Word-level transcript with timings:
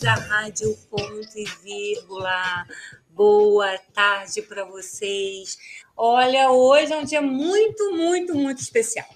da 0.00 0.14
Rádio 0.14 0.74
Ponto 0.88 1.28
e 1.36 1.44
Vírgula. 1.62 2.66
Boa 3.10 3.78
tarde 3.92 4.40
para 4.40 4.64
vocês. 4.64 5.58
Olha, 5.94 6.50
hoje 6.50 6.92
é 6.92 6.96
um 6.96 7.04
dia 7.04 7.20
muito, 7.20 7.92
muito, 7.94 8.34
muito 8.34 8.62
especial. 8.62 9.06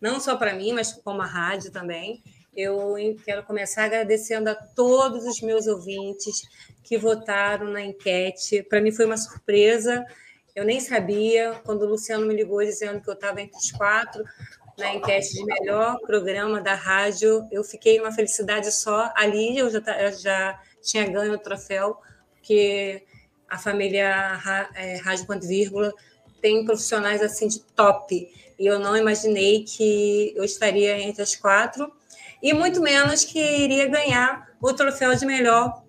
Não 0.00 0.18
só 0.18 0.34
para 0.34 0.54
mim, 0.54 0.72
mas 0.72 0.92
como 0.92 1.22
a 1.22 1.26
rádio 1.26 1.70
também. 1.70 2.20
Eu 2.54 2.96
quero 3.24 3.44
começar 3.44 3.84
agradecendo 3.84 4.50
a 4.50 4.56
todos 4.56 5.24
os 5.24 5.40
meus 5.40 5.68
ouvintes 5.68 6.48
que 6.82 6.98
votaram 6.98 7.70
na 7.70 7.82
enquete. 7.82 8.62
Para 8.64 8.80
mim 8.80 8.90
foi 8.90 9.06
uma 9.06 9.16
surpresa. 9.16 10.04
Eu 10.54 10.64
nem 10.64 10.80
sabia 10.80 11.60
quando 11.64 11.82
o 11.82 11.88
Luciano 11.88 12.26
me 12.26 12.34
ligou 12.34 12.60
dizendo 12.60 13.00
que 13.00 13.08
eu 13.08 13.14
estava 13.14 13.40
entre 13.40 13.56
os 13.56 13.70
quatro 13.70 14.24
na 14.78 14.94
enquete 14.94 15.34
de 15.34 15.44
melhor 15.44 15.98
programa 16.00 16.60
da 16.60 16.74
rádio. 16.74 17.46
Eu 17.50 17.62
fiquei 17.62 18.00
uma 18.00 18.12
felicidade 18.12 18.70
só. 18.72 19.12
Ali 19.14 19.58
eu 19.58 19.70
já, 19.70 19.80
eu 20.00 20.12
já 20.12 20.60
tinha 20.80 21.08
ganho 21.08 21.34
o 21.34 21.38
troféu, 21.38 21.96
porque 22.34 23.04
a 23.48 23.58
família 23.58 24.40
é, 24.74 24.96
Rádio 24.96 25.26
Ponto 25.26 25.46
Vírgula 25.46 25.92
tem 26.40 26.64
profissionais 26.64 27.22
assim 27.22 27.48
de 27.48 27.60
top. 27.60 28.28
E 28.58 28.66
eu 28.66 28.78
não 28.78 28.96
imaginei 28.96 29.64
que 29.64 30.32
eu 30.36 30.44
estaria 30.44 30.98
entre 31.00 31.22
as 31.22 31.34
quatro, 31.34 31.92
e 32.42 32.52
muito 32.52 32.80
menos 32.80 33.24
que 33.24 33.38
iria 33.38 33.86
ganhar 33.86 34.48
o 34.60 34.72
troféu 34.72 35.14
de 35.14 35.24
melhor 35.24 35.81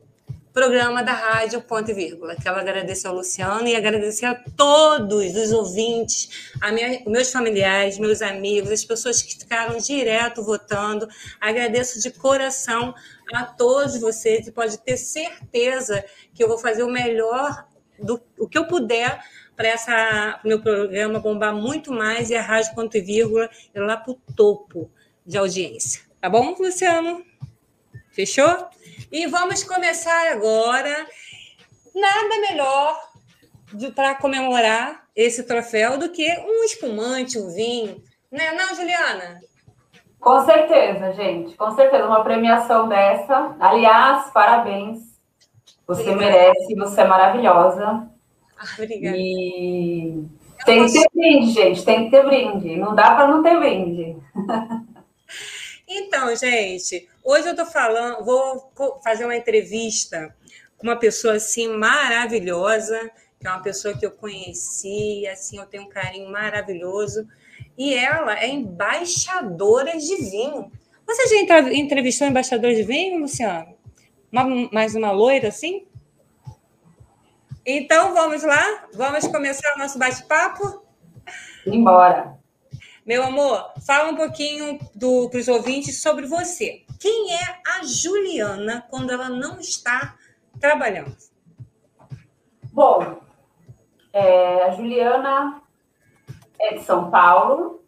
programa 0.53 1.02
da 1.02 1.13
rádio 1.13 1.59
Ponto 1.62 1.89
e 1.89 1.93
Vírgula. 1.95 2.35
Quero 2.35 2.57
agradecer 2.57 3.07
ao 3.07 3.16
Luciano 3.16 3.67
e 3.67 3.75
agradecer 3.75 4.27
a 4.27 4.35
todos 4.35 5.35
os 5.35 5.52
ouvintes, 5.52 6.52
a 6.62 6.71
minha, 6.71 7.02
meus 7.07 7.31
familiares, 7.31 7.98
meus 7.98 8.21
amigos, 8.21 8.70
as 8.70 8.85
pessoas 8.85 9.21
que 9.23 9.35
ficaram 9.35 9.77
direto 9.77 10.43
votando. 10.43 11.07
Agradeço 11.41 11.99
de 11.99 12.12
coração 12.12 12.93
a 13.34 13.43
todos 13.43 13.99
vocês 13.99 14.48
e 14.48 14.51
pode 14.51 14.77
ter 14.77 14.96
certeza 14.96 16.05
que 16.35 16.43
eu 16.43 16.48
vou 16.48 16.59
fazer 16.59 16.84
o 16.84 16.91
melhor 16.91 17.65
do 17.98 18.21
o 18.37 18.48
que 18.48 18.57
eu 18.57 18.68
puder 18.68 19.20
para 19.55 19.68
essa 19.68 20.40
meu 20.46 20.62
programa 20.62 21.20
bombar 21.20 21.55
muito 21.55 21.91
mais 21.91 22.29
e 22.29 22.35
a 22.35 22.41
Rádio 22.41 22.76
Ponto 22.76 22.96
e 22.96 23.01
Vírgula 23.01 23.49
ir 23.74 23.79
lá 23.79 23.98
para 23.98 24.12
o 24.12 24.20
topo 24.35 24.91
de 25.26 25.35
audiência. 25.35 26.01
Tá 26.21 26.29
bom, 26.29 26.55
Luciano? 26.59 27.32
Fechou? 28.13 28.67
E 29.11 29.25
vamos 29.25 29.63
começar 29.63 30.31
agora. 30.31 31.07
Nada 31.95 32.39
melhor 32.41 32.99
para 33.95 34.13
comemorar 34.13 35.03
esse 35.15 35.43
troféu 35.43 35.97
do 35.97 36.09
que 36.09 36.29
um 36.39 36.63
espumante, 36.63 37.39
um 37.39 37.49
vinho. 37.49 38.03
Né, 38.31 38.51
não, 38.51 38.75
Juliana? 38.75 39.41
Com 40.19 40.45
certeza, 40.45 41.11
gente. 41.13 41.55
Com 41.57 41.71
certeza. 41.75 42.05
Uma 42.05 42.23
premiação 42.23 42.87
dessa. 42.87 43.55
Aliás, 43.59 44.29
parabéns. 44.31 44.99
Você 45.87 46.11
obrigada. 46.11 46.31
merece, 46.31 46.75
você 46.75 47.01
é 47.01 47.07
maravilhosa. 47.07 48.09
Ah, 48.57 48.73
obrigada. 48.77 49.17
E 49.17 50.23
tem 50.65 50.85
que 50.85 50.93
ter 50.93 51.09
brinde, 51.13 51.51
gente. 51.51 51.84
Tem 51.84 52.05
que 52.05 52.11
ter 52.11 52.23
brinde. 52.23 52.75
Não 52.77 52.93
dá 52.93 53.15
para 53.15 53.27
não 53.27 53.41
ter 53.41 53.57
brinde. 53.57 54.17
Então, 55.85 56.35
gente, 56.35 57.07
hoje 57.24 57.48
eu 57.48 57.52
estou 57.52 57.66
falando, 57.66 58.24
vou 58.24 58.71
fazer 59.04 59.26
uma 59.26 59.35
entrevista 59.35 60.35
com 60.77 60.88
uma 60.88 60.98
pessoa 60.98 61.35
assim 61.35 61.70
maravilhosa, 61.77 63.12
que 63.40 63.48
é 63.48 63.49
uma 63.49 63.62
pessoa 63.62 63.98
que 63.98 64.06
eu 64.06 64.12
conheci, 64.12 65.28
assim, 65.28 65.57
eu 65.57 65.66
tenho 65.66 65.84
um 65.84 65.90
carinho 65.90 66.30
maravilhoso, 66.30 67.28
e 67.78 67.94
ela 67.94 68.40
é 68.40 68.47
embaixadora 68.47 69.97
de 69.97 70.16
vinho. 70.18 70.72
Você 71.06 71.28
já 71.28 71.59
entrevistou 71.72 72.28
embaixador 72.28 72.74
de 72.74 72.84
vinho, 72.84 73.19
Luciano? 73.19 73.75
Uma, 74.31 74.69
mais 74.72 74.96
uma 74.96 75.12
loira 75.12 75.50
assim? 75.50 75.85
Então 77.66 78.14
vamos 78.14 78.44
lá? 78.44 78.88
Vamos 78.94 79.28
começar 79.28 79.74
o 79.76 79.80
nosso 79.80 79.97
bate-papo? 79.97 80.84
Embora. 81.66 82.38
Meu 83.06 83.24
amor, 83.24 83.74
fala 83.86 84.09
um 84.09 84.16
pouquinho 84.16 84.80
para 84.97 85.40
os 85.40 85.47
ouvintes 85.47 86.02
sobre 86.02 86.26
você. 86.26 86.83
Quem 87.03 87.34
é 87.34 87.59
a 87.68 87.84
Juliana 87.84 88.86
quando 88.90 89.12
ela 89.12 89.28
não 89.28 89.59
está 89.59 90.16
trabalhando? 90.58 91.14
Bom, 92.72 93.18
é, 94.14 94.64
a 94.64 94.69
Juliana 94.72 95.62
é 96.58 96.75
de 96.75 96.84
São 96.84 97.12
Paulo, 97.12 97.81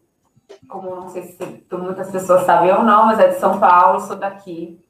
como 0.68 0.94
não 0.94 1.08
sei 1.08 1.22
se 1.22 1.64
muitas 1.72 2.10
pessoas 2.10 2.42
sabem 2.42 2.70
ou 2.72 2.82
não, 2.82 3.06
mas 3.06 3.18
é 3.18 3.28
de 3.28 3.38
São 3.40 3.58
Paulo, 3.58 4.00
sou 4.00 4.16
daqui. 4.16 4.84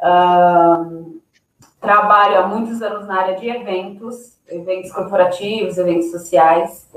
Um, 0.00 1.20
trabalho 1.80 2.44
há 2.44 2.46
muitos 2.46 2.80
anos 2.80 3.08
na 3.08 3.22
área 3.22 3.40
de 3.40 3.48
eventos, 3.48 4.38
eventos 4.46 4.92
corporativos, 4.92 5.78
eventos 5.78 6.12
sociais. 6.12 6.88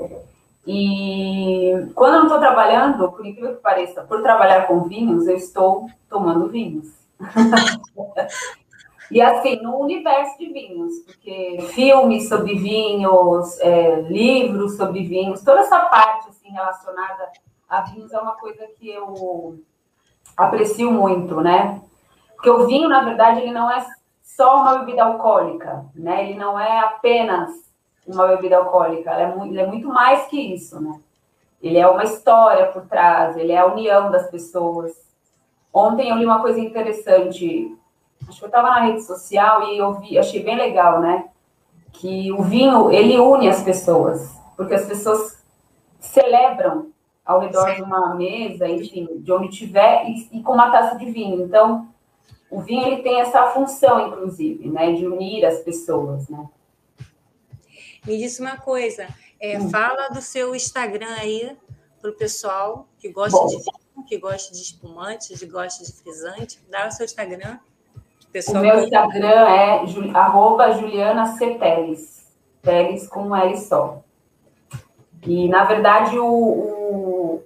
E 0.66 1.72
quando 1.94 2.14
eu 2.14 2.18
não 2.18 2.26
estou 2.26 2.38
trabalhando, 2.38 3.10
por 3.10 3.24
incrível 3.24 3.56
que 3.56 3.62
pareça, 3.62 4.02
por 4.02 4.22
trabalhar 4.22 4.66
com 4.66 4.84
vinhos, 4.84 5.26
eu 5.26 5.36
estou 5.36 5.86
tomando 6.08 6.48
vinhos. 6.48 6.92
e 9.10 9.20
assim, 9.20 9.62
no 9.62 9.78
universo 9.78 10.38
de 10.38 10.52
vinhos, 10.52 10.98
porque 11.06 11.58
filmes 11.72 12.28
sobre 12.28 12.54
vinhos, 12.54 13.58
é, 13.60 14.02
livros 14.02 14.76
sobre 14.76 15.04
vinhos, 15.04 15.42
toda 15.42 15.60
essa 15.60 15.80
parte 15.86 16.28
assim, 16.28 16.50
relacionada 16.50 17.30
a 17.68 17.82
vinhos 17.82 18.12
é 18.12 18.18
uma 18.18 18.36
coisa 18.36 18.66
que 18.78 18.90
eu 18.90 19.58
aprecio 20.36 20.92
muito, 20.92 21.40
né? 21.40 21.80
Porque 22.34 22.50
o 22.50 22.66
vinho, 22.66 22.88
na 22.88 23.02
verdade, 23.02 23.40
ele 23.40 23.52
não 23.52 23.70
é 23.70 23.84
só 24.22 24.60
uma 24.60 24.78
bebida 24.78 25.02
alcoólica, 25.02 25.84
né? 25.94 26.28
Ele 26.28 26.38
não 26.38 26.58
é 26.58 26.78
apenas 26.78 27.67
uma 28.12 28.26
bebida 28.26 28.56
alcoólica. 28.56 29.10
É 29.10 29.34
muito, 29.34 29.52
ele 29.52 29.60
é 29.60 29.66
muito 29.66 29.88
mais 29.88 30.26
que 30.26 30.40
isso, 30.40 30.80
né? 30.80 30.98
Ele 31.62 31.78
é 31.78 31.86
uma 31.86 32.04
história 32.04 32.66
por 32.66 32.86
trás, 32.86 33.36
ele 33.36 33.52
é 33.52 33.58
a 33.58 33.66
união 33.66 34.10
das 34.10 34.30
pessoas. 34.30 34.92
Ontem 35.72 36.08
eu 36.08 36.16
li 36.16 36.24
uma 36.24 36.40
coisa 36.40 36.58
interessante. 36.58 37.76
Acho 38.28 38.38
que 38.38 38.44
eu 38.44 38.48
estava 38.48 38.70
na 38.70 38.80
rede 38.80 39.02
social 39.02 39.64
e 39.64 39.78
eu 39.78 39.94
vi, 39.94 40.18
achei 40.18 40.42
bem 40.42 40.56
legal, 40.56 41.00
né? 41.00 41.28
Que 41.92 42.30
o 42.32 42.42
vinho, 42.42 42.90
ele 42.90 43.18
une 43.18 43.48
as 43.48 43.62
pessoas, 43.62 44.36
porque 44.56 44.74
as 44.74 44.86
pessoas 44.86 45.42
celebram 45.98 46.90
ao 47.24 47.40
redor 47.40 47.74
de 47.74 47.82
uma 47.82 48.14
mesa, 48.14 48.68
enfim, 48.68 49.06
de 49.16 49.32
onde 49.32 49.48
tiver, 49.48 50.08
e, 50.08 50.38
e 50.38 50.42
com 50.42 50.52
uma 50.52 50.70
taça 50.70 50.96
de 50.96 51.10
vinho. 51.10 51.42
Então, 51.42 51.88
o 52.50 52.60
vinho 52.60 52.86
ele 52.86 53.02
tem 53.02 53.20
essa 53.20 53.46
função, 53.48 54.08
inclusive, 54.08 54.68
né, 54.68 54.92
de 54.92 55.06
unir 55.06 55.44
as 55.44 55.58
pessoas, 55.58 56.28
né? 56.28 56.48
Me 58.06 58.16
disse 58.18 58.40
uma 58.40 58.56
coisa, 58.56 59.08
é, 59.40 59.58
hum. 59.58 59.70
fala 59.70 60.08
do 60.08 60.20
seu 60.20 60.54
Instagram 60.54 61.14
aí 61.18 61.56
para 62.00 62.10
o 62.10 62.14
pessoal 62.14 62.88
que 62.98 63.10
gosta 63.10 63.38
Bom. 63.38 63.46
de 63.46 63.56
vinho, 63.56 64.06
que 64.06 64.18
gosta 64.18 64.52
de 64.52 64.62
espumante, 64.62 65.34
que 65.34 65.46
gosta 65.46 65.84
de 65.84 65.92
frisante. 65.92 66.60
Dá 66.70 66.88
o 66.88 66.90
seu 66.90 67.04
Instagram. 67.04 67.58
Pessoal 68.32 68.58
o 68.58 68.66
meu 68.66 68.84
Instagram 68.84 69.48
é 69.48 69.84
arroba 70.14 70.72
Juliana 70.72 71.36
C. 71.36 71.54
Teles. 71.54 72.26
Teles 72.62 73.08
com 73.08 73.28
um 73.28 73.36
L 73.36 73.56
só. 73.56 74.02
E, 75.22 75.48
na 75.48 75.64
verdade, 75.64 76.18
o, 76.18 76.26
o, 76.26 77.42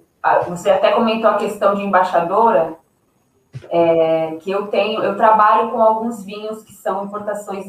você 0.47 0.69
até 0.69 0.91
comentou 0.91 1.29
a 1.29 1.37
questão 1.37 1.75
de 1.75 1.81
embaixadora 1.81 2.77
é, 3.69 4.35
que 4.41 4.51
eu 4.51 4.67
tenho, 4.67 5.01
eu 5.03 5.15
trabalho 5.15 5.71
com 5.71 5.81
alguns 5.81 6.23
vinhos 6.23 6.63
que 6.63 6.73
são 6.73 7.05
importações, 7.05 7.65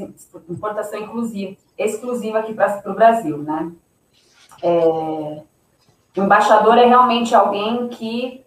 importação 0.48 0.98
inclusiva, 0.98 1.56
exclusiva 1.76 2.38
aqui 2.38 2.54
para 2.54 2.82
o 2.86 2.94
Brasil, 2.94 3.38
né? 3.38 3.72
É, 4.62 5.42
o 6.16 6.22
embaixador 6.22 6.78
é 6.78 6.86
realmente 6.86 7.34
alguém 7.34 7.88
que 7.88 8.44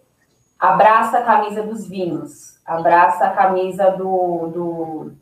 abraça 0.58 1.18
a 1.18 1.22
camisa 1.22 1.62
dos 1.62 1.86
vinhos, 1.86 2.58
abraça 2.66 3.26
a 3.26 3.30
camisa 3.30 3.90
do, 3.90 4.46
do, 4.48 5.12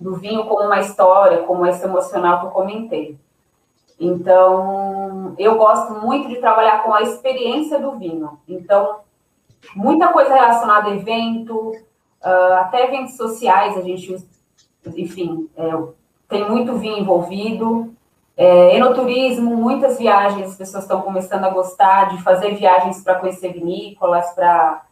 do 0.00 0.16
vinho 0.16 0.46
como 0.46 0.64
uma 0.64 0.80
história, 0.80 1.42
como 1.44 1.66
esse 1.66 1.84
emocional 1.84 2.40
que 2.40 2.46
eu 2.46 2.50
comentei. 2.50 3.18
Então, 3.98 5.34
eu 5.38 5.56
gosto 5.56 5.94
muito 5.94 6.28
de 6.28 6.36
trabalhar 6.36 6.84
com 6.84 6.94
a 6.94 7.02
experiência 7.02 7.80
do 7.80 7.98
vinho. 7.98 8.38
Então, 8.46 9.00
muita 9.74 10.08
coisa 10.08 10.34
relacionada 10.34 10.88
a 10.88 10.94
evento, 10.94 11.70
uh, 11.70 12.54
até 12.60 12.84
eventos 12.84 13.16
sociais, 13.16 13.76
a 13.76 13.82
gente, 13.82 14.16
enfim, 14.96 15.48
é, 15.56 15.70
tem 16.28 16.48
muito 16.48 16.76
vinho 16.78 16.98
envolvido. 16.98 17.94
É, 18.36 18.76
enoturismo, 18.76 19.56
muitas 19.56 19.98
viagens, 19.98 20.50
as 20.50 20.56
pessoas 20.56 20.84
estão 20.84 21.02
começando 21.02 21.44
a 21.44 21.50
gostar 21.50 22.10
de 22.10 22.22
fazer 22.22 22.54
viagens 22.54 23.02
para 23.02 23.16
conhecer 23.16 23.52
vinícolas, 23.52 24.30
para 24.34 24.84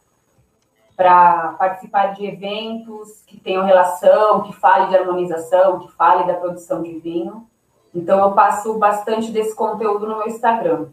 para 0.97 1.53
participar 1.59 2.15
de 2.15 2.25
eventos 2.25 3.21
que 3.27 3.39
tenham 3.39 3.63
relação, 3.63 4.41
que 4.41 4.51
fale 4.53 4.87
de 4.87 4.97
harmonização, 4.97 5.77
que 5.77 5.91
fale 5.91 6.25
da 6.25 6.33
produção 6.33 6.81
de 6.81 6.97
vinho. 6.97 7.47
Então, 7.93 8.19
eu 8.19 8.31
passo 8.31 8.79
bastante 8.79 9.31
desse 9.31 9.55
conteúdo 9.55 10.07
no 10.07 10.17
meu 10.17 10.27
Instagram. 10.27 10.87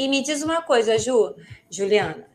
E 0.00 0.08
me 0.08 0.22
diz 0.22 0.42
uma 0.42 0.62
coisa, 0.62 0.96
Ju, 0.96 1.34
Juliana. 1.68 2.26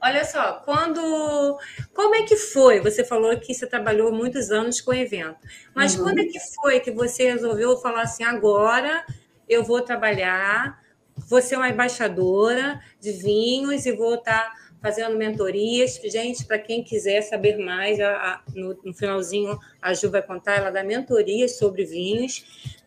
Olha 0.00 0.24
só, 0.24 0.62
quando. 0.64 1.58
Como 1.92 2.14
é 2.14 2.22
que 2.22 2.36
foi? 2.36 2.80
Você 2.80 3.04
falou 3.04 3.38
que 3.38 3.52
você 3.52 3.66
trabalhou 3.66 4.10
muitos 4.10 4.50
anos 4.50 4.80
com 4.80 4.94
evento. 4.94 5.36
Mas 5.74 5.94
uhum. 5.94 6.04
quando 6.04 6.20
é 6.20 6.24
que 6.24 6.40
foi 6.40 6.80
que 6.80 6.90
você 6.90 7.30
resolveu 7.32 7.76
falar 7.76 8.04
assim, 8.04 8.24
agora 8.24 9.04
eu 9.46 9.62
vou 9.62 9.82
trabalhar, 9.82 10.80
vou 11.28 11.42
ser 11.42 11.56
uma 11.56 11.68
embaixadora 11.68 12.80
de 12.98 13.12
vinhos 13.12 13.84
e 13.84 13.92
vou 13.92 14.14
estar 14.14 14.50
fazendo 14.80 15.18
mentorias. 15.18 16.00
Gente, 16.02 16.46
para 16.46 16.58
quem 16.58 16.82
quiser 16.82 17.20
saber 17.20 17.58
mais, 17.58 18.00
a, 18.00 18.10
a, 18.10 18.42
no, 18.54 18.74
no, 18.82 18.94
finalzinho 18.94 19.58
a 19.82 19.92
Ju 19.92 20.10
vai 20.10 20.22
contar, 20.22 20.56
ela 20.56 20.70
dá 20.70 20.82
mentorias 20.82 21.58
sobre 21.58 21.84
vinhos. 21.84 22.42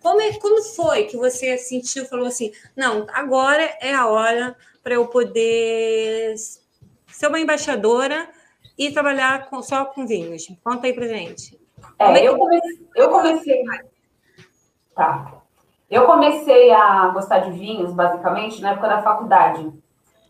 Como, 0.07 0.21
é, 0.21 0.31
como 0.39 0.63
foi 0.63 1.03
que 1.03 1.17
você 1.17 1.57
sentiu, 1.57 2.05
falou 2.05 2.27
assim, 2.27 2.53
não, 2.77 3.05
agora 3.11 3.77
é 3.81 3.93
a 3.93 4.07
hora 4.07 4.55
para 4.81 4.93
eu 4.93 5.05
poder 5.07 6.33
ser 7.07 7.27
uma 7.27 7.41
embaixadora 7.41 8.29
e 8.77 8.89
trabalhar 8.89 9.49
com, 9.49 9.61
só 9.61 9.83
com 9.83 10.07
vinhos? 10.07 10.47
Conta 10.63 10.87
aí 10.87 10.93
para 10.93 11.09
gente. 11.09 11.59
É, 11.99 12.05
é 12.05 12.25
eu, 12.25 12.37
comecei, 12.37 12.87
eu 12.95 13.09
comecei... 13.09 13.63
Tá. 14.95 15.33
Eu 15.91 16.05
comecei 16.05 16.71
a 16.71 17.09
gostar 17.09 17.39
de 17.39 17.51
vinhos, 17.51 17.91
basicamente, 17.91 18.61
na 18.61 18.71
época 18.71 18.87
da 18.87 19.01
faculdade. 19.01 19.69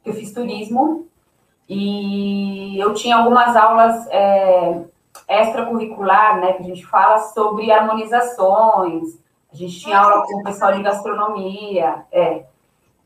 Eu 0.03 0.11
fiz 0.15 0.33
turismo 0.33 1.07
e 1.69 2.79
eu 2.79 2.95
tinha 2.95 3.15
algumas 3.15 3.55
aulas 3.55 4.07
é, 4.07 4.85
extracurricular, 5.29 6.41
né, 6.41 6.53
que 6.53 6.63
a 6.63 6.65
gente 6.65 6.83
fala 6.83 7.19
sobre 7.19 7.71
harmonizações. 7.71 9.26
A 9.57 9.67
gente 9.67 9.79
tinha 9.79 9.99
aula 9.99 10.23
com 10.23 10.39
o 10.39 10.43
pessoal 10.43 10.71
de 10.73 10.83
gastronomia, 10.83 12.05
é, 12.11 12.45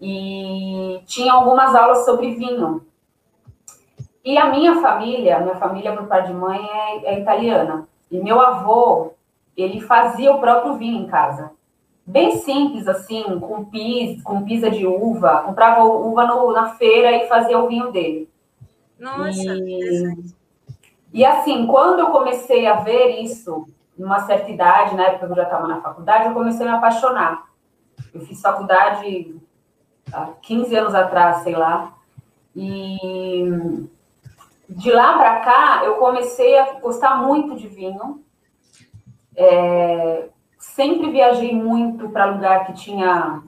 e 0.02 1.02
tinha 1.06 1.32
algumas 1.32 1.74
aulas 1.74 2.04
sobre 2.04 2.36
vinho. 2.36 2.86
E 4.24 4.38
a 4.38 4.50
minha 4.52 4.82
família, 4.82 5.40
minha 5.40 5.56
família 5.56 5.96
por 5.96 6.08
parte 6.08 6.28
de 6.28 6.34
mãe 6.34 6.60
é, 6.60 7.14
é 7.14 7.20
italiana. 7.22 7.88
E 8.12 8.20
meu 8.20 8.42
avô, 8.42 9.14
ele 9.56 9.80
fazia 9.80 10.32
o 10.32 10.40
próprio 10.40 10.76
vinho 10.76 11.02
em 11.02 11.08
casa 11.08 11.52
bem 12.12 12.38
simples, 12.40 12.88
assim, 12.88 13.40
com 13.40 13.64
pis, 13.66 14.22
com 14.22 14.44
pisa 14.44 14.70
de 14.70 14.86
uva. 14.86 15.44
Comprava 15.44 15.84
uva 15.84 16.26
no, 16.26 16.52
na 16.52 16.76
feira 16.76 17.12
e 17.12 17.28
fazia 17.28 17.58
o 17.58 17.68
vinho 17.68 17.92
dele. 17.92 18.30
Nossa, 19.00 19.42
e, 19.42 20.18
e 21.14 21.26
assim, 21.26 21.66
quando 21.66 22.00
eu 22.00 22.08
comecei 22.08 22.68
a 22.68 22.76
ver 22.76 23.22
isso, 23.22 23.66
numa 23.98 24.22
certa 24.22 24.50
idade, 24.50 24.96
na 24.96 25.04
época 25.04 25.26
que 25.26 25.32
eu 25.32 25.36
já 25.36 25.44
estava 25.44 25.68
na 25.68 25.82
faculdade, 25.82 26.26
eu 26.26 26.34
comecei 26.34 26.66
a 26.66 26.72
me 26.72 26.78
apaixonar. 26.78 27.46
Eu 28.14 28.22
fiz 28.22 28.42
faculdade 28.42 29.36
há 30.12 30.28
15 30.42 30.76
anos 30.76 30.96
atrás, 30.96 31.38
sei 31.38 31.56
lá. 31.56 31.94
E 32.56 33.50
de 34.68 34.92
lá 34.92 35.18
para 35.18 35.40
cá, 35.40 35.82
eu 35.86 35.96
comecei 35.96 36.58
a 36.58 36.80
gostar 36.80 37.16
muito 37.18 37.56
de 37.56 37.68
vinho. 37.68 38.24
É, 39.36 40.30
sempre 40.58 41.12
viajei 41.12 41.54
muito 41.54 42.10
para 42.10 42.26
lugar 42.26 42.66
que 42.66 42.74
tinha 42.74 43.44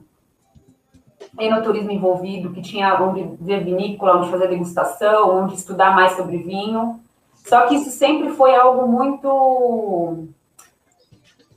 enoturismo 1.38 1.90
envolvido, 1.90 2.52
que 2.52 2.62
tinha 2.62 3.00
onde 3.02 3.36
ver 3.40 3.64
vinícola, 3.64 4.18
onde 4.18 4.30
fazer 4.30 4.48
degustação, 4.48 5.42
onde 5.42 5.54
estudar 5.54 5.94
mais 5.94 6.12
sobre 6.12 6.38
vinho. 6.38 7.03
Só 7.44 7.66
que 7.66 7.76
isso 7.76 7.90
sempre 7.90 8.30
foi 8.30 8.54
algo 8.54 8.88
muito 8.88 10.28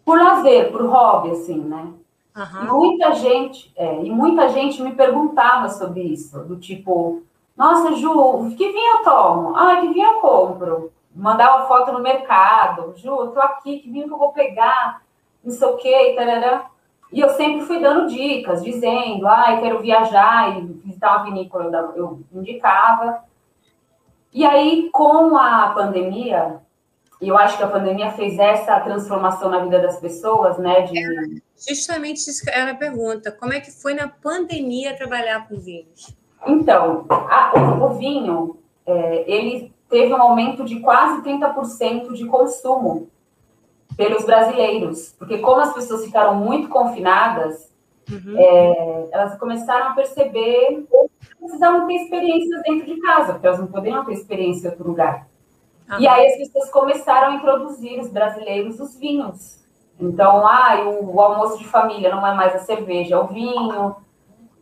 por 0.06 0.22
lazer, 0.22 0.72
por 0.72 0.86
hobby, 0.86 1.32
assim, 1.32 1.60
né? 1.60 1.94
Uhum. 2.36 2.64
E 2.64 2.68
muita 2.68 3.14
gente, 3.16 3.74
é, 3.76 4.04
e 4.04 4.10
muita 4.12 4.50
gente 4.50 4.82
me 4.82 4.94
perguntava 4.94 5.70
sobre 5.70 6.02
isso, 6.02 6.40
do 6.44 6.58
tipo, 6.58 7.24
nossa, 7.56 7.96
Ju, 7.96 8.54
que 8.56 8.72
vinho 8.72 8.98
eu 8.98 9.04
tomo? 9.04 9.56
Ah, 9.56 9.78
que 9.78 9.88
vinho 9.88 10.08
eu 10.08 10.20
compro? 10.20 10.92
Mandava 11.16 11.68
foto 11.68 11.92
no 11.92 12.00
mercado, 12.00 12.94
Ju, 12.98 13.10
eu 13.10 13.32
tô 13.32 13.40
aqui, 13.40 13.80
que 13.80 13.90
vinho 13.90 14.08
que 14.08 14.14
eu 14.14 14.20
vou 14.20 14.32
pegar? 14.32 15.02
Não 15.44 15.52
sei 15.52 15.68
o 15.68 15.78
quê, 15.78 16.12
e 16.12 16.16
tarará. 16.16 16.70
E 17.12 17.22
eu 17.22 17.30
sempre 17.30 17.66
fui 17.66 17.80
dando 17.80 18.08
dicas, 18.08 18.64
dizendo, 18.64 19.28
ah, 19.28 19.54
eu 19.54 19.62
quero 19.62 19.80
viajar 19.80 20.58
e 20.58 20.62
visitar 20.66 21.16
uma 21.18 21.24
vinícola, 21.24 21.94
eu 21.96 22.20
indicava. 22.34 23.24
E 24.34 24.46
aí, 24.46 24.90
com 24.92 25.36
a 25.38 25.70
pandemia, 25.70 26.62
e 27.20 27.28
eu 27.28 27.38
acho 27.38 27.58
que 27.58 27.64
a 27.64 27.68
pandemia 27.68 28.12
fez 28.12 28.38
essa 28.38 28.80
transformação 28.80 29.50
na 29.50 29.60
vida 29.60 29.80
das 29.80 30.00
pessoas, 30.00 30.58
né? 30.58 30.82
De... 30.82 30.98
É, 30.98 31.42
justamente 31.68 32.30
isso 32.30 32.48
era 32.50 32.72
a 32.72 32.76
pergunta. 32.76 33.32
Como 33.32 33.54
é 33.54 33.60
que 33.60 33.72
foi 33.72 33.94
na 33.94 34.08
pandemia 34.08 34.96
trabalhar 34.96 35.48
com 35.48 35.56
vinhos? 35.56 36.16
Então, 36.46 37.06
a, 37.10 37.54
o, 37.56 37.86
o, 37.86 37.90
vinho, 37.98 38.60
é, 38.86 39.24
ele 39.28 39.74
teve 39.90 40.14
um 40.14 40.22
aumento 40.22 40.64
de 40.64 40.80
quase 40.80 41.24
30% 41.24 42.14
de 42.14 42.26
consumo 42.26 43.10
pelos 43.96 44.24
brasileiros, 44.26 45.16
porque 45.18 45.40
como 45.40 45.62
as 45.62 45.74
pessoas 45.74 46.06
ficaram 46.06 46.36
muito 46.36 46.70
confinadas, 46.70 47.72
uhum. 48.12 48.36
é, 48.38 49.08
elas 49.12 49.36
começaram 49.40 49.88
a 49.88 49.94
perceber 49.94 50.86
precisavam 51.40 51.88
ter 51.88 51.96
experiências 51.96 52.62
dentro 52.64 52.86
de 52.86 53.02
casa, 53.02 53.34
porque 53.34 53.48
elas 53.48 53.60
não 53.60 53.68
poderiam 53.68 54.06
ter 54.06 54.14
experiência 54.14 54.68
em 54.68 54.72
outro 54.72 54.88
lugar. 54.88 55.28
Uhum. 55.90 56.00
E 56.00 56.08
aí 56.08 56.28
as 56.28 56.38
pessoas 56.38 56.70
começaram 56.70 57.32
a 57.32 57.36
introduzir 57.36 58.00
os 58.00 58.10
brasileiros 58.10 58.80
os 58.80 58.98
vinhos. 58.98 59.58
Então, 60.00 60.46
ah, 60.46 60.84
o, 60.86 61.16
o, 61.16 61.22
almoço 61.22 61.58
de 61.58 61.66
família 61.66 62.14
não 62.14 62.26
é 62.26 62.34
mais 62.34 62.54
a 62.56 62.60
cerveja, 62.60 63.16
é 63.16 63.18
o 63.18 63.28
vinho. 63.28 63.96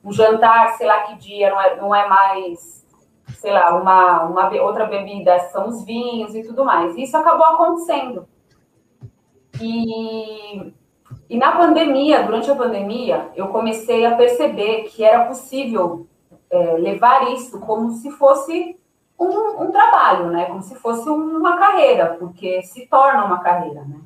O 0.03 0.11
jantar, 0.11 0.75
sei 0.77 0.87
lá 0.87 1.01
que 1.01 1.15
dia, 1.15 1.49
não 1.49 1.61
é, 1.61 1.75
não 1.75 1.95
é 1.95 2.07
mais, 2.07 2.85
sei 3.37 3.51
lá, 3.51 3.75
uma, 3.75 4.23
uma 4.23 4.61
outra 4.61 4.85
bebida, 4.85 5.39
são 5.51 5.67
os 5.67 5.83
vinhos 5.83 6.35
e 6.35 6.43
tudo 6.43 6.63
mais. 6.63 6.95
E 6.95 7.03
isso 7.03 7.17
acabou 7.17 7.45
acontecendo. 7.45 8.27
E, 9.59 10.73
e 11.29 11.37
na 11.37 11.53
pandemia, 11.53 12.23
durante 12.23 12.49
a 12.51 12.55
pandemia, 12.55 13.29
eu 13.35 13.47
comecei 13.47 14.05
a 14.05 14.15
perceber 14.15 14.83
que 14.83 15.03
era 15.03 15.25
possível 15.25 16.07
é, 16.55 16.77
levar 16.77 17.31
isso 17.33 17.59
como 17.59 17.91
se 17.91 18.09
fosse 18.11 18.77
um, 19.19 19.63
um, 19.63 19.71
trabalho, 19.71 20.29
né? 20.29 20.45
Como 20.45 20.61
se 20.61 20.75
fosse 20.75 21.09
uma 21.09 21.57
carreira, 21.57 22.15
porque 22.19 22.61
se 22.63 22.87
torna 22.87 23.25
uma 23.25 23.39
carreira, 23.41 23.83
né? 23.83 23.99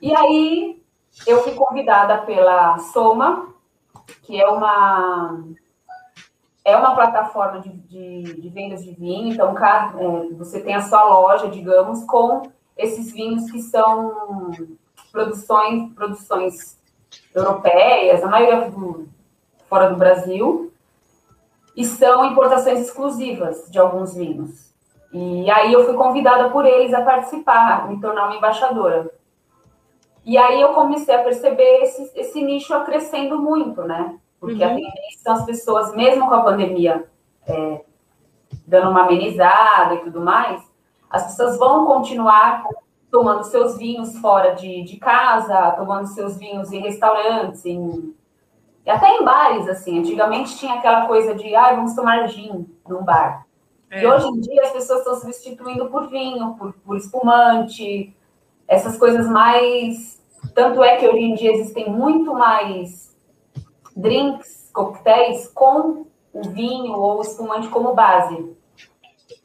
E 0.00 0.14
aí 0.14 0.82
eu 1.26 1.42
fui 1.42 1.54
convidada 1.54 2.18
pela 2.18 2.78
Soma, 2.78 3.48
que 4.22 4.40
é 4.40 4.48
uma 4.48 5.38
é 6.62 6.76
uma 6.76 6.94
plataforma 6.94 7.60
de, 7.60 7.70
de, 7.70 8.22
de 8.40 8.48
vendas 8.50 8.84
de 8.84 8.92
vinho. 8.92 9.32
Então, 9.32 9.54
cada, 9.54 9.98
é, 10.00 10.28
você 10.34 10.60
tem 10.60 10.74
a 10.74 10.82
sua 10.82 11.02
loja, 11.04 11.48
digamos, 11.48 12.04
com 12.04 12.42
esses 12.76 13.12
vinhos 13.12 13.50
que 13.50 13.60
são 13.62 14.52
produções, 15.10 15.92
produções 15.94 16.78
europeias, 17.34 18.22
a 18.22 18.28
maioria 18.28 18.70
do, 18.70 19.08
fora 19.68 19.88
do 19.88 19.96
Brasil, 19.96 20.69
e 21.80 21.84
são 21.86 22.26
importações 22.26 22.78
exclusivas 22.78 23.66
de 23.70 23.78
alguns 23.78 24.14
vinhos. 24.14 24.70
E 25.14 25.50
aí 25.50 25.72
eu 25.72 25.86
fui 25.86 25.94
convidada 25.94 26.50
por 26.50 26.66
eles 26.66 26.92
a 26.92 27.00
participar, 27.00 27.88
me 27.88 27.98
tornar 27.98 28.26
uma 28.26 28.36
embaixadora. 28.36 29.10
E 30.22 30.36
aí 30.36 30.60
eu 30.60 30.74
comecei 30.74 31.14
a 31.14 31.22
perceber 31.22 31.82
esse, 31.82 32.12
esse 32.14 32.42
nicho 32.42 32.78
crescendo 32.84 33.40
muito, 33.40 33.82
né? 33.82 34.18
Porque 34.38 34.62
uhum. 34.62 34.70
a 34.70 34.74
tendência 34.74 35.20
são 35.22 35.32
as 35.32 35.46
pessoas, 35.46 35.94
mesmo 35.94 36.28
com 36.28 36.34
a 36.34 36.42
pandemia, 36.42 37.08
é, 37.46 37.80
dando 38.66 38.90
uma 38.90 39.04
amenizada 39.04 39.94
e 39.94 40.00
tudo 40.00 40.20
mais, 40.20 40.62
as 41.08 41.28
pessoas 41.28 41.58
vão 41.58 41.86
continuar 41.86 42.62
tomando 43.10 43.42
seus 43.44 43.78
vinhos 43.78 44.18
fora 44.18 44.54
de, 44.54 44.84
de 44.84 44.98
casa, 44.98 45.70
tomando 45.72 46.06
seus 46.08 46.36
vinhos 46.36 46.70
em 46.72 46.80
restaurantes, 46.80 47.64
em, 47.64 48.14
até 48.86 49.16
em 49.16 49.24
bares, 49.24 49.68
assim. 49.68 49.98
Antigamente 49.98 50.56
tinha 50.56 50.74
aquela 50.74 51.06
coisa 51.06 51.34
de, 51.34 51.54
ah, 51.54 51.74
vamos 51.74 51.94
tomar 51.94 52.26
gin 52.28 52.66
num 52.88 53.04
bar. 53.04 53.46
É. 53.90 54.02
E 54.02 54.06
hoje 54.06 54.26
em 54.28 54.40
dia 54.40 54.62
as 54.62 54.70
pessoas 54.70 55.00
estão 55.00 55.16
substituindo 55.16 55.90
por 55.90 56.08
vinho, 56.08 56.54
por, 56.54 56.72
por 56.72 56.96
espumante, 56.96 58.14
essas 58.66 58.96
coisas 58.96 59.28
mais. 59.28 60.20
Tanto 60.54 60.82
é 60.82 60.96
que 60.96 61.06
hoje 61.06 61.22
em 61.22 61.34
dia 61.34 61.52
existem 61.52 61.90
muito 61.90 62.32
mais 62.32 63.14
drinks, 63.94 64.70
coquetéis 64.72 65.48
com 65.48 66.06
o 66.32 66.42
vinho 66.48 66.92
ou 66.92 67.18
o 67.18 67.22
espumante 67.22 67.68
como 67.68 67.94
base. 67.94 68.56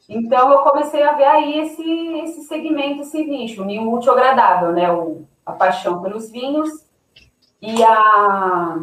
Então, 0.08 0.52
eu 0.52 0.58
comecei 0.58 1.02
a 1.02 1.12
ver 1.12 1.24
aí 1.24 1.58
esse, 1.58 1.82
esse 1.82 2.42
segmento, 2.42 3.02
esse 3.02 3.24
nicho, 3.24 3.64
o 3.64 3.92
útil 3.92 4.12
agradável, 4.12 4.72
né? 4.72 4.90
O, 4.92 5.26
a 5.44 5.52
paixão 5.52 6.00
pelos 6.00 6.30
vinhos 6.30 6.70
e 7.60 7.82
a 7.82 8.80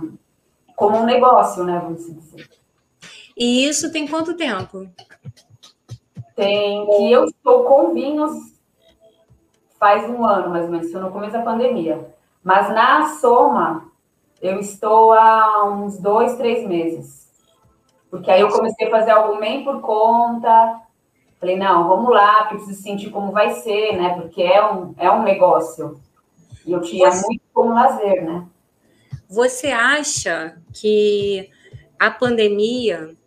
como 0.76 0.98
um 0.98 1.06
negócio, 1.06 1.64
né? 1.64 1.80
Vamos 1.84 2.06
dizer. 2.06 2.50
E 3.36 3.66
isso 3.68 3.92
tem 3.92 4.08
quanto 4.08 4.36
tempo? 4.36 4.88
Tem 6.36 6.86
que 6.86 7.12
eu 7.12 7.26
estou 7.26 7.64
com 7.64 7.94
vinhos 7.94 8.54
faz 9.84 10.10
um 10.10 10.26
ano, 10.26 10.50
mais 10.50 10.64
ou 10.64 10.72
menos, 10.72 10.94
no 10.94 11.12
começo 11.12 11.34
da 11.34 11.42
pandemia. 11.42 12.08
Mas 12.42 12.70
na 12.70 13.16
soma, 13.16 13.92
eu 14.42 14.58
estou 14.58 15.12
há 15.12 15.66
uns 15.66 15.98
dois, 15.98 16.38
três 16.38 16.66
meses. 16.66 17.30
Porque 18.10 18.32
aí 18.32 18.40
eu 18.40 18.50
comecei 18.50 18.88
a 18.88 18.92
fazer 18.92 19.12
algo 19.12 19.42
bem 19.42 19.66
por 19.66 19.82
conta. 19.82 20.80
Falei, 21.38 21.58
não, 21.58 21.90
vamos 21.90 22.14
lá, 22.14 22.46
preciso 22.46 22.82
sentir 22.82 23.10
como 23.10 23.34
vai 23.34 23.50
ser, 23.56 23.98
né? 23.98 24.18
Porque 24.22 24.42
é 24.42 24.66
um, 24.66 24.94
é 24.98 25.12
um 25.12 25.22
negócio. 25.22 26.00
E 26.66 26.72
eu 26.72 26.80
tinha 26.80 27.10
muito 27.10 27.42
como 27.54 27.74
lazer, 27.74 28.24
né? 28.24 28.46
Você 29.34 29.72
acha 29.72 30.56
que 30.72 31.50
a 31.98 32.12
pandemia, 32.12 33.18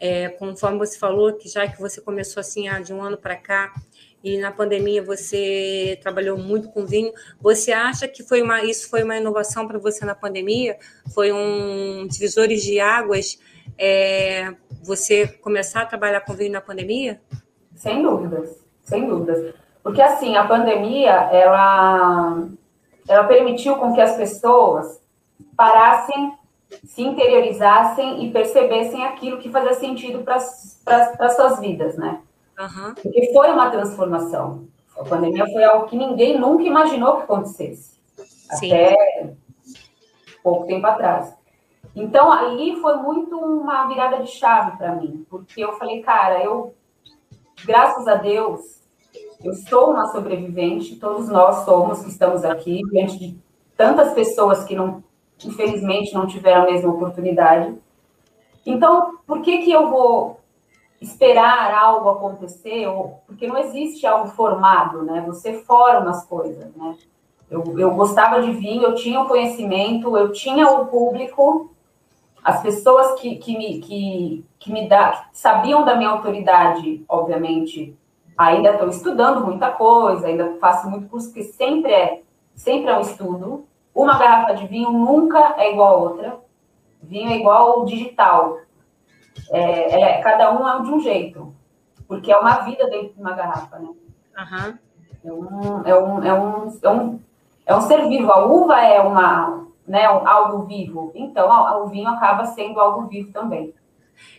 é, 0.00 0.28
conforme 0.30 0.76
você 0.76 0.98
falou, 0.98 1.34
que 1.34 1.48
já 1.48 1.68
que 1.68 1.80
você 1.80 2.00
começou 2.00 2.40
assim 2.40 2.66
ah, 2.66 2.80
de 2.80 2.92
um 2.92 3.00
ano 3.00 3.16
para 3.16 3.36
cá, 3.36 3.72
e 4.24 4.38
na 4.38 4.50
pandemia 4.50 5.04
você 5.04 5.96
trabalhou 6.02 6.36
muito 6.36 6.68
com 6.70 6.84
vinho. 6.84 7.12
Você 7.40 7.70
acha 7.70 8.08
que 8.08 8.24
foi 8.24 8.42
uma, 8.42 8.64
isso 8.64 8.90
foi 8.90 9.04
uma 9.04 9.16
inovação 9.16 9.68
para 9.68 9.78
você 9.78 10.04
na 10.04 10.16
pandemia? 10.16 10.76
Foi 11.14 11.30
um 11.30 12.08
divisores 12.08 12.64
de 12.64 12.80
águas 12.80 13.38
é, 13.78 14.52
você 14.82 15.28
começar 15.28 15.82
a 15.82 15.86
trabalhar 15.86 16.22
com 16.22 16.34
vinho 16.34 16.50
na 16.50 16.60
pandemia? 16.60 17.20
Sem 17.76 18.02
dúvidas, 18.02 18.64
sem 18.82 19.06
dúvidas. 19.06 19.54
Porque 19.80 20.02
assim, 20.02 20.36
a 20.36 20.44
pandemia, 20.44 21.12
ela, 21.30 22.48
ela 23.08 23.24
permitiu 23.28 23.76
com 23.76 23.94
que 23.94 24.00
as 24.00 24.16
pessoas 24.16 25.01
parassem, 25.56 26.34
se 26.84 27.02
interiorizassem 27.02 28.24
e 28.24 28.30
percebessem 28.30 29.04
aquilo 29.04 29.38
que 29.38 29.50
fazia 29.50 29.74
sentido 29.74 30.24
para 30.24 30.36
as 30.36 31.36
suas 31.36 31.60
vidas, 31.60 31.96
né? 31.96 32.20
Uhum. 32.58 32.94
Porque 32.94 33.32
foi 33.32 33.50
uma 33.50 33.70
transformação. 33.70 34.66
A 34.96 35.04
pandemia 35.04 35.46
foi 35.46 35.64
algo 35.64 35.86
que 35.86 35.96
ninguém 35.96 36.38
nunca 36.38 36.62
imaginou 36.64 37.16
que 37.16 37.22
acontecesse. 37.22 38.00
Sim. 38.58 38.72
Até 38.72 39.34
pouco 40.42 40.66
tempo 40.66 40.86
atrás. 40.86 41.34
Então, 41.94 42.32
ali 42.32 42.80
foi 42.80 42.96
muito 42.96 43.36
uma 43.38 43.86
virada 43.86 44.22
de 44.22 44.30
chave 44.30 44.76
para 44.76 44.94
mim, 44.94 45.26
porque 45.28 45.62
eu 45.62 45.74
falei, 45.74 46.02
cara, 46.02 46.42
eu, 46.42 46.74
graças 47.64 48.08
a 48.08 48.14
Deus, 48.14 48.82
eu 49.44 49.52
sou 49.54 49.90
uma 49.90 50.06
sobrevivente, 50.06 50.96
todos 50.96 51.28
nós 51.28 51.64
somos 51.64 52.02
que 52.02 52.08
estamos 52.08 52.44
aqui, 52.44 52.80
diante 52.90 53.18
de 53.18 53.38
tantas 53.76 54.12
pessoas 54.14 54.64
que 54.64 54.74
não, 54.74 55.02
infelizmente, 55.44 56.14
não 56.14 56.26
tiveram 56.26 56.62
a 56.62 56.72
mesma 56.72 56.92
oportunidade. 56.92 57.74
Então, 58.64 59.18
por 59.26 59.42
que 59.42 59.58
que 59.58 59.72
eu 59.72 59.88
vou 59.88 60.40
esperar 61.00 61.74
algo 61.74 62.08
acontecer, 62.10 62.86
ou, 62.86 63.20
porque 63.26 63.46
não 63.46 63.58
existe 63.58 64.06
algo 64.06 64.28
formado, 64.28 65.02
né? 65.02 65.22
Você 65.26 65.54
forma 65.54 66.10
as 66.10 66.24
coisas, 66.24 66.72
né? 66.76 66.96
Eu, 67.50 67.78
eu 67.78 67.90
gostava 67.90 68.40
de 68.40 68.52
vinho, 68.52 68.84
eu 68.84 68.94
tinha 68.94 69.20
o 69.20 69.28
conhecimento, 69.28 70.16
eu 70.16 70.32
tinha 70.32 70.66
o 70.68 70.86
público, 70.86 71.70
as 72.42 72.62
pessoas 72.62 73.20
que, 73.20 73.36
que, 73.36 73.56
me, 73.58 73.78
que, 73.80 74.44
que 74.58 74.72
me 74.72 74.88
dá, 74.88 75.28
que 75.30 75.38
sabiam 75.38 75.84
da 75.84 75.94
minha 75.94 76.10
autoridade, 76.10 77.04
obviamente, 77.08 77.96
ainda 78.38 78.70
estou 78.70 78.88
estudando 78.88 79.44
muita 79.44 79.70
coisa, 79.70 80.26
ainda 80.26 80.56
faço 80.60 80.88
muito 80.88 81.08
curso, 81.08 81.28
porque 81.28 81.44
sempre 81.44 81.92
é, 81.92 82.22
sempre 82.54 82.90
é 82.90 82.96
um 82.96 83.02
estudo. 83.02 83.66
Uma 83.94 84.18
garrafa 84.18 84.54
de 84.54 84.66
vinho 84.66 84.90
nunca 84.90 85.54
é 85.58 85.72
igual 85.72 85.94
a 85.94 85.98
outra. 85.98 86.40
Vinho 87.02 87.30
é 87.30 87.36
igual 87.36 87.80
ao 87.80 87.84
digital 87.84 88.58
é, 89.50 90.00
é, 90.00 90.22
cada 90.22 90.52
um 90.52 90.68
é 90.68 90.82
de 90.82 90.90
um 90.90 91.00
jeito, 91.00 91.54
porque 92.06 92.32
é 92.32 92.36
uma 92.36 92.60
vida 92.60 92.88
dentro 92.88 93.14
de 93.14 93.20
uma 93.20 93.32
garrafa, 93.32 93.78
né? 93.78 93.88
Uhum. 94.38 94.78
É, 95.24 95.32
um, 95.32 95.86
é, 95.86 95.98
um, 95.98 96.24
é, 96.24 96.34
um, 96.34 96.78
é, 96.82 96.90
um, 96.90 97.20
é 97.66 97.76
um 97.76 97.80
ser 97.82 98.08
vivo. 98.08 98.30
A 98.30 98.44
uva 98.44 98.80
é 98.80 99.00
uma, 99.00 99.66
né, 99.86 100.10
um, 100.10 100.26
algo 100.26 100.66
vivo, 100.66 101.12
então 101.14 101.48
o 101.82 101.88
vinho 101.88 102.08
acaba 102.08 102.46
sendo 102.46 102.80
algo 102.80 103.06
vivo 103.06 103.32
também. 103.32 103.74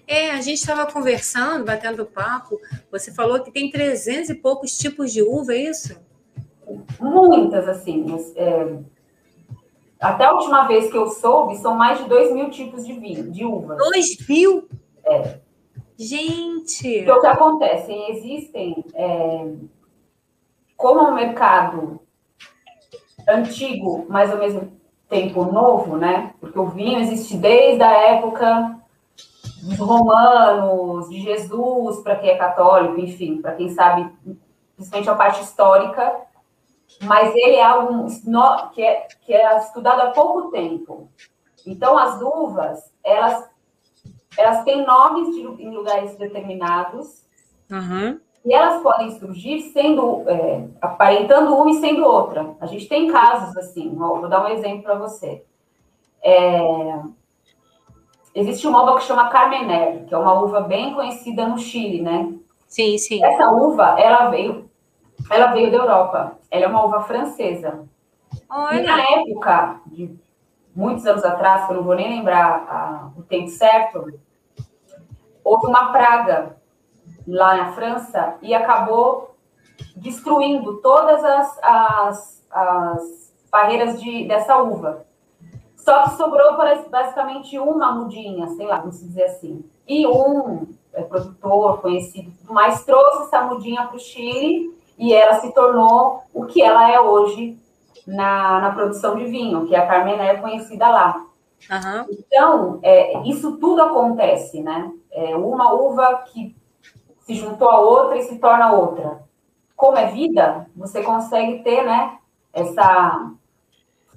É, 0.08 0.32
a 0.32 0.42
gente 0.42 0.60
estava 0.60 0.86
conversando, 0.92 1.66
batendo 1.66 2.06
papo. 2.06 2.60
Você 2.92 3.12
falou 3.12 3.42
que 3.42 3.52
tem 3.52 3.70
300 3.70 4.30
e 4.30 4.36
poucos 4.36 4.78
tipos 4.78 5.12
de 5.12 5.22
uva, 5.22 5.54
é 5.54 5.58
isso? 5.58 6.00
Muitas, 7.00 7.68
assim. 7.68 8.06
É, 8.36 8.78
até 10.04 10.26
a 10.26 10.34
última 10.34 10.68
vez 10.68 10.92
que 10.92 10.98
eu 10.98 11.08
soube, 11.08 11.58
são 11.58 11.76
mais 11.76 11.98
de 11.98 12.06
2 12.06 12.34
mil 12.34 12.50
tipos 12.50 12.86
de 12.86 12.94
vinho, 12.94 13.32
de 13.32 13.46
uvas. 13.46 13.78
2 13.78 14.28
mil? 14.28 14.68
É. 15.06 15.40
Gente! 15.98 17.00
Então, 17.00 17.18
o 17.18 17.22
que 17.22 17.28
acontece? 17.28 17.94
Existem, 18.10 18.84
é, 18.94 19.54
como 20.76 21.00
é 21.00 21.04
um 21.04 21.16
mercado 21.16 22.02
antigo, 23.28 24.06
mas 24.10 24.30
ao 24.30 24.40
mesmo 24.40 24.74
tempo 25.08 25.46
novo, 25.46 25.96
né? 25.96 26.34
Porque 26.42 26.60
o 26.60 26.68
vinho 26.68 27.00
existe 27.00 27.38
desde 27.38 27.82
a 27.82 27.94
época 28.16 28.80
dos 29.62 29.78
romanos, 29.78 31.08
de 31.10 31.22
Jesus, 31.22 32.02
para 32.02 32.18
quem 32.18 32.32
é 32.32 32.38
católico, 32.38 33.00
enfim, 33.00 33.42
para 33.42 33.54
quem 33.54 33.70
sabe, 33.70 34.12
principalmente 34.76 35.10
a 35.10 35.16
parte 35.16 35.42
histórica, 35.42 36.14
mas 37.02 37.34
ele 37.36 37.56
é 37.56 37.64
algo 37.64 38.08
que 38.74 38.82
é, 38.82 39.08
que 39.26 39.34
é 39.34 39.58
estudado 39.58 40.02
há 40.02 40.12
pouco 40.12 40.52
tempo. 40.52 41.10
Então, 41.66 41.98
as 41.98 42.22
uvas, 42.22 42.92
elas 43.04 43.54
elas 44.38 44.64
têm 44.64 44.86
nomes 44.86 45.34
de, 45.34 45.42
em 45.42 45.70
lugares 45.70 46.16
determinados. 46.18 47.24
Uhum. 47.70 48.20
E 48.46 48.54
elas 48.54 48.82
podem 48.82 49.12
surgir 49.20 49.62
sendo, 49.72 50.24
é, 50.28 50.68
aparentando 50.82 51.56
uma 51.56 51.72
e 51.72 51.76
sendo 51.76 52.04
outra. 52.04 52.56
A 52.60 52.66
gente 52.66 52.88
tem 52.88 53.12
casos 53.12 53.56
assim, 53.56 53.96
ó, 54.00 54.20
vou 54.20 54.28
dar 54.28 54.44
um 54.44 54.50
exemplo 54.50 54.84
para 54.84 54.96
você. 54.96 55.46
É, 56.22 57.00
existe 58.36 58.68
uma 58.68 58.84
uva 58.84 58.98
que 58.98 59.06
chama 59.06 59.30
Carmener, 59.30 60.06
que 60.06 60.14
é 60.14 60.18
uma 60.18 60.42
uva 60.42 60.62
bem 60.62 60.94
conhecida 60.94 61.48
no 61.48 61.58
Chile, 61.58 62.02
né? 62.02 62.34
Sim, 62.68 62.98
sim. 62.98 63.24
Essa 63.24 63.50
uva, 63.50 63.96
ela 63.98 64.30
veio, 64.30 64.70
ela 65.30 65.48
veio 65.48 65.72
da 65.72 65.78
Europa. 65.78 66.38
Ela 66.50 66.66
é 66.66 66.68
uma 66.68 66.86
uva 66.86 67.02
francesa. 67.02 67.88
Olha. 68.50 68.80
E 68.80 68.84
na 68.84 69.02
época, 69.02 69.82
de 69.88 70.16
muitos 70.76 71.06
anos 71.06 71.24
atrás, 71.24 71.66
que 71.66 71.72
eu 71.72 71.78
não 71.78 71.84
vou 71.84 71.96
nem 71.96 72.10
lembrar 72.10 72.66
a, 72.68 73.12
o 73.18 73.24
tempo 73.24 73.50
certo, 73.50 74.14
houve 75.44 75.68
uma 75.68 75.92
praga 75.92 76.58
lá 77.28 77.56
na 77.56 77.72
França 77.74 78.36
e 78.42 78.54
acabou 78.54 79.36
destruindo 79.96 80.78
todas 80.78 81.24
as, 81.24 81.60
as, 81.64 82.48
as 82.52 83.34
barreiras 83.52 84.02
de, 84.02 84.28
dessa 84.28 84.58
uva. 84.58 85.06
Só 85.76 86.04
que 86.04 86.12
sobrou 86.12 86.58
basicamente 86.90 87.60
uma 87.60 87.92
mudinha, 87.92 88.48
sei 88.48 88.66
lá, 88.66 88.78
vamos 88.78 89.00
dizer 89.00 89.24
assim. 89.24 89.66
E 89.86 90.08
um 90.08 90.68
é, 90.94 91.02
produtor 91.02 91.82
conhecido 91.82 92.32
tudo 92.40 92.54
mais 92.54 92.86
trouxe 92.86 93.24
essa 93.24 93.42
mudinha 93.42 93.86
para 93.86 93.98
o 93.98 94.00
Chile 94.00 94.74
e 95.04 95.14
ela 95.14 95.34
se 95.42 95.54
tornou 95.54 96.24
o 96.34 96.46
que 96.46 96.62
ela 96.62 96.90
é 96.90 96.98
hoje 96.98 97.60
na, 98.08 98.62
na 98.62 98.72
produção 98.72 99.18
de 99.18 99.26
vinho, 99.26 99.68
que 99.68 99.76
é 99.76 99.80
a 99.80 99.86
Carmené 99.86 100.30
é 100.30 100.38
conhecida 100.38 100.88
lá. 100.88 101.26
Uhum. 101.70 102.06
Então, 102.10 102.80
é, 102.82 103.22
isso 103.28 103.58
tudo 103.58 103.82
acontece, 103.82 104.64
né? 104.64 104.90
É 105.12 105.36
uma 105.36 105.74
uva 105.74 106.24
que 106.32 106.56
se 107.20 107.34
juntou 107.34 107.70
a 107.70 107.82
outra 107.82 108.18
e 108.18 108.24
se 108.24 108.40
torna 108.40 108.72
outra. 108.72 109.24
Como 109.76 109.98
é 109.98 110.06
vida, 110.06 110.68
você 110.74 111.04
consegue 111.04 111.62
ter, 111.64 111.84
né? 111.84 112.18
Essa, 112.54 113.30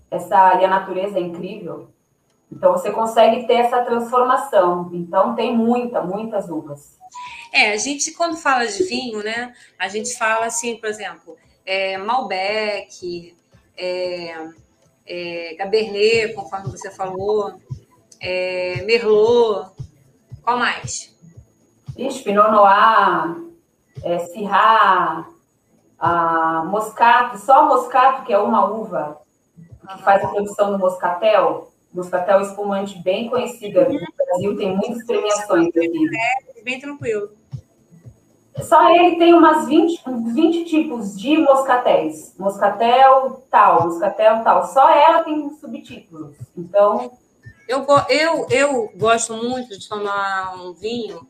essa 0.08 0.54
e 0.60 0.64
a 0.64 0.68
natureza 0.68 1.18
é 1.18 1.22
incrível. 1.22 1.88
Então 2.50 2.70
você 2.70 2.92
consegue 2.92 3.44
ter 3.48 3.54
essa 3.54 3.82
transformação. 3.82 4.88
Então 4.92 5.34
tem 5.34 5.56
muita, 5.56 6.00
muitas 6.00 6.48
uvas. 6.48 6.96
É, 7.56 7.72
a 7.72 7.76
gente 7.78 8.12
quando 8.12 8.36
fala 8.36 8.66
de 8.66 8.82
vinho, 8.82 9.22
né? 9.22 9.54
A 9.78 9.88
gente 9.88 10.14
fala 10.18 10.44
assim, 10.44 10.76
por 10.76 10.90
exemplo, 10.90 11.38
é, 11.64 11.96
Malbec, 11.96 13.34
é, 13.74 14.48
é, 15.06 15.54
Cabernet, 15.56 16.34
conforme 16.34 16.70
você 16.70 16.90
falou, 16.90 17.58
é, 18.20 18.82
Merlot, 18.82 19.70
qual 20.42 20.58
mais? 20.58 21.16
Ixi, 21.96 22.24
Pinot 22.24 22.50
Noir, 22.50 23.36
é, 24.04 24.18
Syrah, 24.18 25.26
a 25.98 26.62
Moscato, 26.66 27.38
só 27.38 27.66
Moscato, 27.66 28.26
que 28.26 28.34
é 28.34 28.38
uma 28.38 28.66
uva 28.66 29.22
que 29.64 30.02
faz 30.02 30.22
a 30.22 30.28
produção 30.28 30.72
do 30.72 30.78
Moscatel, 30.78 31.72
Moscatel 31.90 32.42
espumante 32.42 32.98
bem 32.98 33.30
conhecida 33.30 33.88
no 33.88 33.98
Brasil, 34.14 34.58
tem 34.58 34.76
muitas 34.76 35.06
premiações 35.06 35.68
aqui. 35.68 36.10
É, 36.58 36.62
bem 36.62 36.78
tranquilo. 36.78 37.30
Só 38.62 38.94
ele 38.94 39.16
tem 39.16 39.34
umas 39.34 39.66
20, 39.66 40.02
20 40.32 40.64
tipos 40.64 41.16
de 41.18 41.36
moscatéis. 41.38 42.34
Moscatel 42.38 43.46
tal, 43.50 43.84
moscatel 43.84 44.42
tal. 44.42 44.66
Só 44.66 44.88
ela 44.90 45.22
tem 45.22 45.50
subtítulos. 45.60 46.36
Então. 46.56 47.12
Eu, 47.68 47.84
eu, 48.08 48.46
eu 48.48 48.92
gosto 48.96 49.34
muito 49.34 49.76
de 49.78 49.88
tomar 49.88 50.54
um 50.56 50.72
vinho 50.72 51.26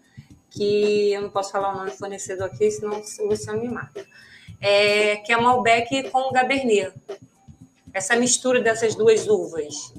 que 0.51 1.13
eu 1.13 1.23
não 1.23 1.31
posso 1.31 1.51
falar 1.51 1.73
o 1.73 1.79
nome 1.79 1.91
do 1.91 1.97
fornecedor 1.97 2.47
aqui, 2.47 2.71
senão 2.71 3.03
o 3.21 3.27
Luciano 3.29 3.61
me 3.61 3.69
mata. 3.69 4.07
É, 4.61 5.17
que 5.17 5.33
é 5.33 5.41
Malbec 5.41 6.11
com 6.11 6.31
Cabernet. 6.33 6.95
Essa 7.93 8.17
mistura 8.17 8.61
dessas 8.61 8.95
duas 8.95 9.27
uvas. 9.27 9.93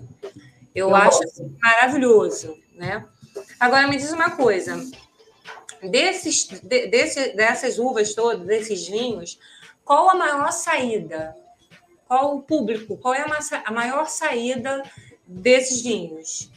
Eu, 0.74 0.90
eu 0.90 0.96
acho 0.96 1.20
maravilhoso, 1.60 2.56
né? 2.76 3.06
Agora 3.60 3.88
me 3.88 3.98
diz 3.98 4.12
uma 4.12 4.32
coisa: 4.32 4.80
desses, 5.82 6.48
de, 6.48 6.88
desse, 6.88 7.36
dessas 7.36 7.80
uvas 7.80 8.14
todas, 8.14 8.46
desses 8.46 8.88
vinhos, 8.88 9.40
qual 9.84 10.10
a 10.10 10.16
maior 10.16 10.52
saída? 10.52 11.36
Qual 12.08 12.36
o 12.36 12.42
público? 12.42 12.98
Qual 12.98 13.14
é 13.14 13.26
a, 13.66 13.72
maior 13.72 14.06
saída 14.08 14.84
desses 15.26 15.82
vinhos? 15.82 16.52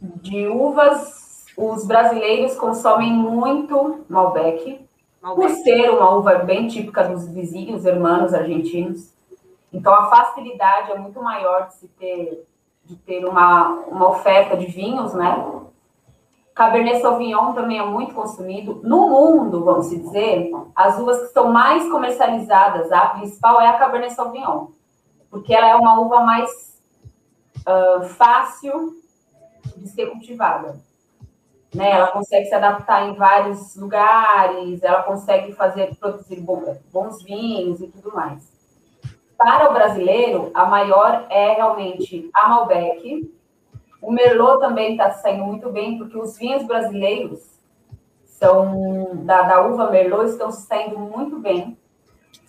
De 0.00 0.46
uvas, 0.46 1.46
os 1.56 1.86
brasileiros 1.86 2.54
consomem 2.56 3.12
muito 3.12 4.04
Malbec, 4.08 4.80
Malbec. 5.20 5.52
por 5.54 5.62
ser 5.62 5.90
uma 5.90 6.14
uva 6.16 6.34
bem 6.36 6.68
típica 6.68 7.04
dos 7.04 7.26
vizinhos, 7.28 7.84
irmãos 7.84 8.34
argentinos. 8.34 9.12
Então, 9.72 9.92
a 9.94 10.10
facilidade 10.10 10.92
é 10.92 10.98
muito 10.98 11.22
maior 11.22 11.68
de 11.68 11.74
se 11.74 11.88
ter, 11.88 12.46
de 12.84 12.96
ter 12.96 13.24
uma, 13.24 13.68
uma 13.86 14.08
oferta 14.10 14.56
de 14.56 14.66
vinhos, 14.66 15.14
né? 15.14 15.34
Cabernet 16.54 17.00
Sauvignon 17.00 17.52
também 17.54 17.78
é 17.78 17.84
muito 17.84 18.14
consumido. 18.14 18.80
No 18.82 19.08
mundo, 19.08 19.64
vamos 19.64 19.88
dizer, 19.88 20.50
as 20.76 20.98
uvas 20.98 21.18
que 21.18 21.26
estão 21.26 21.50
mais 21.50 21.90
comercializadas, 21.90 22.92
a 22.92 23.06
principal 23.08 23.60
é 23.60 23.68
a 23.68 23.78
Cabernet 23.78 24.12
Sauvignon, 24.12 24.66
porque 25.30 25.54
ela 25.54 25.68
é 25.68 25.74
uma 25.74 25.98
uva 26.00 26.20
mais 26.20 26.50
uh, 27.60 28.04
fácil 28.04 28.94
de 29.76 29.88
ser 29.88 30.10
cultivada. 30.10 30.78
Né? 31.74 31.90
Ela 31.90 32.08
consegue 32.08 32.46
se 32.46 32.54
adaptar 32.54 33.08
em 33.08 33.14
vários 33.14 33.74
lugares, 33.76 34.82
ela 34.82 35.02
consegue 35.02 35.52
fazer 35.54 35.96
produzir 35.96 36.38
bons 36.40 37.22
vinhos 37.22 37.80
e 37.80 37.86
tudo 37.86 38.14
mais. 38.14 38.52
Para 39.38 39.70
o 39.70 39.72
brasileiro, 39.72 40.50
a 40.54 40.66
maior 40.66 41.26
é 41.30 41.54
realmente 41.54 42.30
a 42.34 42.48
Malbec, 42.48 43.32
o 44.02 44.10
Merlot 44.10 44.58
também 44.58 44.92
está 44.92 45.12
saindo 45.12 45.44
muito 45.44 45.70
bem, 45.70 45.96
porque 45.96 46.18
os 46.18 46.36
vinhos 46.36 46.64
brasileiros 46.64 47.40
são 48.24 49.24
da, 49.24 49.42
da 49.42 49.62
uva 49.64 49.90
Merlot 49.90 50.28
estão 50.28 50.50
saindo 50.50 50.98
muito 50.98 51.38
bem, 51.38 51.78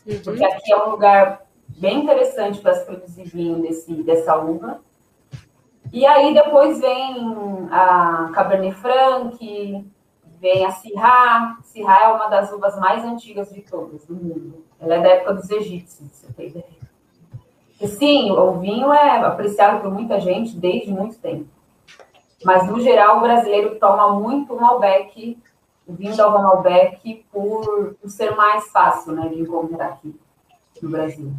uhum. 0.05 0.19
porque 0.23 0.43
aqui 0.43 0.73
é 0.73 0.83
um 0.83 0.89
lugar 0.89 1.45
bem 1.67 2.03
interessante 2.03 2.59
para 2.59 2.73
se 2.73 2.85
produzir 2.85 3.25
vinho 3.25 3.61
desse, 3.61 3.93
dessa 4.01 4.35
uva. 4.35 4.81
E 5.91 6.05
aí 6.07 6.33
depois 6.33 6.79
vem 6.79 7.67
a 7.69 8.31
Cabernet 8.33 8.75
Franc, 8.77 9.37
vem 10.39 10.65
a 10.65 10.71
Syrah. 10.71 11.59
Syrah 11.63 12.03
é 12.03 12.07
uma 12.07 12.27
das 12.29 12.51
uvas 12.51 12.75
mais 12.79 13.05
antigas 13.05 13.53
de 13.53 13.61
todas 13.61 14.03
do 14.05 14.15
mundo. 14.15 14.65
Ela 14.79 14.95
é 14.95 15.01
da 15.01 15.09
época 15.09 15.35
dos 15.35 15.49
egípcios, 15.51 16.09
você 16.09 16.33
tem 16.33 16.47
ideia. 16.47 16.82
Sim, 17.81 18.31
o 18.31 18.59
vinho 18.59 18.93
é 18.93 19.17
apreciado 19.19 19.81
por 19.81 19.91
muita 19.91 20.19
gente 20.19 20.55
desde 20.55 20.91
muito 20.91 21.17
tempo. 21.19 21.45
Mas, 22.43 22.67
no 22.67 22.79
geral, 22.81 23.17
o 23.17 23.21
brasileiro 23.21 23.79
toma 23.79 24.19
muito 24.19 24.55
Malbec, 24.55 25.37
o 25.87 25.93
vinho 25.93 26.15
da 26.15 26.29
Malbec, 26.29 27.25
por, 27.31 27.95
por 27.95 28.09
ser 28.09 28.35
mais 28.35 28.69
fácil 28.69 29.13
né, 29.13 29.29
de 29.29 29.41
encontrar 29.41 29.87
aqui 29.87 30.15
no 30.81 30.89
Brasil. 30.89 31.31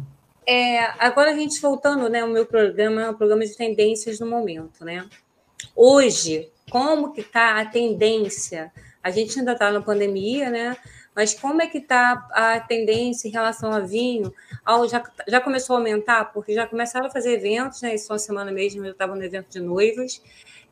É, 0.47 0.85
agora 0.99 1.31
a 1.31 1.35
gente 1.35 1.59
voltando, 1.59 2.07
né? 2.07 2.23
O 2.23 2.29
meu 2.29 2.45
programa 2.45 3.01
é 3.01 3.09
um 3.09 3.15
programa 3.15 3.43
de 3.43 3.57
tendências 3.57 4.19
no 4.19 4.27
momento, 4.27 4.85
né? 4.85 5.07
Hoje, 5.75 6.51
como 6.69 7.11
que 7.13 7.21
está 7.21 7.59
a 7.59 7.65
tendência? 7.65 8.71
A 9.01 9.09
gente 9.09 9.39
ainda 9.39 9.53
está 9.53 9.71
na 9.71 9.81
pandemia, 9.81 10.51
né? 10.51 10.77
Mas 11.15 11.33
como 11.33 11.61
é 11.61 11.67
que 11.67 11.77
está 11.77 12.27
a 12.31 12.59
tendência 12.59 13.27
em 13.27 13.31
relação 13.31 13.71
a 13.71 13.79
vinho? 13.79 14.33
já, 14.89 15.01
já 15.27 15.39
começou 15.39 15.75
a 15.75 15.79
aumentar? 15.79 16.25
Porque 16.33 16.53
já 16.53 16.67
começaram 16.67 17.07
a 17.07 17.09
fazer 17.09 17.33
eventos, 17.33 17.81
né? 17.81 17.95
Isso 17.95 18.11
uma 18.11 18.19
semana 18.19 18.51
mesmo 18.51 18.85
eu 18.85 18.91
estava 18.91 19.15
no 19.15 19.23
evento 19.23 19.49
de 19.49 19.61
noivas. 19.61 20.21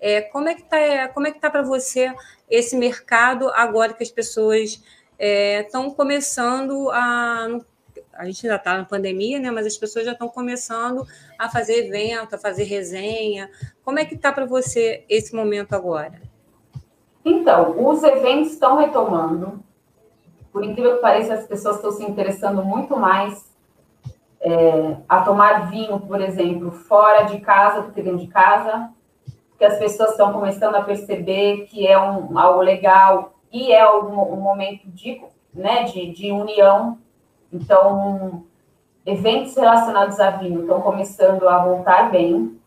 É, 0.01 0.21
como 0.21 0.49
é 0.49 0.53
que 0.53 0.61
está 0.61 1.07
como 1.09 1.27
é 1.27 1.31
que 1.31 1.39
tá 1.39 1.49
para 1.49 1.61
você 1.61 2.13
esse 2.49 2.75
mercado 2.75 3.49
agora 3.55 3.93
que 3.93 4.03
as 4.03 4.11
pessoas 4.11 4.83
estão 5.17 5.87
é, 5.87 5.91
começando 5.91 6.89
a 6.91 7.47
a 8.11 8.25
gente 8.25 8.45
ainda 8.45 8.57
está 8.57 8.77
na 8.77 8.85
pandemia, 8.85 9.39
né? 9.39 9.49
Mas 9.49 9.65
as 9.65 9.77
pessoas 9.77 10.05
já 10.05 10.11
estão 10.11 10.27
começando 10.27 11.07
a 11.39 11.49
fazer 11.49 11.87
evento, 11.87 12.35
a 12.35 12.37
fazer 12.37 12.63
resenha. 12.63 13.49
Como 13.83 13.97
é 13.97 14.05
que 14.05 14.13
está 14.13 14.31
para 14.31 14.45
você 14.45 15.03
esse 15.09 15.33
momento 15.35 15.73
agora? 15.73 16.21
Então, 17.25 17.87
os 17.87 18.03
eventos 18.03 18.51
estão 18.51 18.77
retomando 18.77 19.63
por 20.53 20.63
incrível 20.63 20.95
que 20.95 21.01
pareça, 21.01 21.33
as 21.33 21.47
pessoas 21.47 21.77
estão 21.77 21.91
se 21.91 22.03
interessando 22.03 22.63
muito 22.63 22.95
mais 22.95 23.51
é, 24.39 24.97
a 25.09 25.21
tomar 25.21 25.71
vinho, 25.71 25.99
por 25.99 26.21
exemplo, 26.21 26.71
fora 26.71 27.23
de 27.23 27.39
casa 27.39 27.81
do 27.81 27.91
que 27.91 28.03
dentro 28.03 28.19
de 28.19 28.27
casa, 28.27 28.91
porque 29.49 29.65
as 29.65 29.79
pessoas 29.79 30.11
estão 30.11 30.31
começando 30.31 30.75
a 30.75 30.83
perceber 30.83 31.65
que 31.65 31.87
é 31.87 31.99
um, 31.99 32.37
algo 32.37 32.61
legal 32.61 33.33
e 33.51 33.73
é 33.73 33.91
um, 33.91 34.33
um 34.33 34.41
momento 34.41 34.87
de, 34.91 35.19
né, 35.51 35.85
de, 35.85 36.11
de 36.13 36.31
união. 36.31 36.99
Então, 37.51 38.43
eventos 39.03 39.55
relacionados 39.55 40.19
a 40.19 40.29
vinho 40.31 40.61
estão 40.61 40.81
começando 40.81 41.49
a 41.49 41.63
voltar 41.63 42.11
bem, 42.11 42.59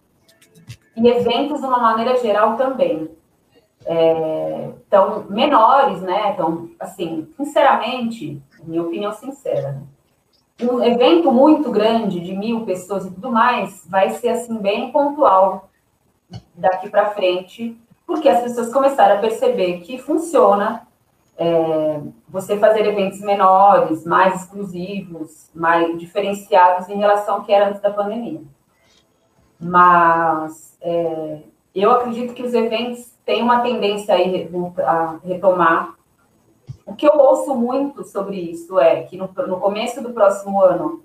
e 0.97 1.09
eventos 1.09 1.61
de 1.61 1.67
uma 1.67 1.79
maneira 1.79 2.17
geral 2.17 2.57
também 2.57 3.16
é, 3.87 4.71
tão 4.91 5.25
menores, 5.31 6.03
né? 6.03 6.33
Então, 6.33 6.69
assim, 6.79 7.29
sinceramente, 7.37 8.43
minha 8.65 8.83
opinião 8.83 9.13
sincera, 9.13 9.73
né? 9.73 9.83
um 10.63 10.83
evento 10.83 11.31
muito 11.31 11.71
grande 11.71 12.19
de 12.19 12.35
mil 12.35 12.65
pessoas 12.65 13.05
e 13.05 13.11
tudo 13.11 13.31
mais 13.31 13.87
vai 13.89 14.11
ser 14.11 14.31
assim 14.31 14.57
bem 14.57 14.91
pontual 14.91 15.69
daqui 16.55 16.89
para 16.89 17.11
frente, 17.11 17.79
porque 18.07 18.29
as 18.29 18.43
pessoas 18.43 18.73
começaram 18.73 19.17
a 19.17 19.21
perceber 19.21 19.81
que 19.81 19.99
funciona 19.99 20.87
é, 21.37 22.01
você 22.29 22.57
fazer 22.57 22.87
eventos 22.87 23.21
menores, 23.21 24.07
mais 24.07 24.43
exclusivos, 24.43 25.51
mais 25.55 25.99
diferenciados 25.99 26.89
em 26.89 26.97
relação 26.97 27.37
ao 27.37 27.45
que 27.45 27.53
era 27.53 27.69
antes 27.69 27.83
da 27.83 27.91
pandemia. 27.91 28.41
Mas 29.61 30.77
é, 30.81 31.41
eu 31.83 31.91
acredito 31.91 32.35
que 32.35 32.43
os 32.43 32.55
eventos 32.55 33.13
têm 33.25 33.43
uma 33.43 33.61
tendência 33.61 34.15
a 34.15 35.19
retomar. 35.25 35.95
O 36.85 36.95
que 36.95 37.07
eu 37.07 37.19
ouço 37.19 37.55
muito 37.55 38.05
sobre 38.05 38.37
isso 38.37 38.79
é 38.79 39.03
que 39.03 39.17
no, 39.17 39.29
no 39.47 39.61
começo 39.61 40.03
do 40.03 40.11
próximo 40.11 40.63
ano 40.63 41.03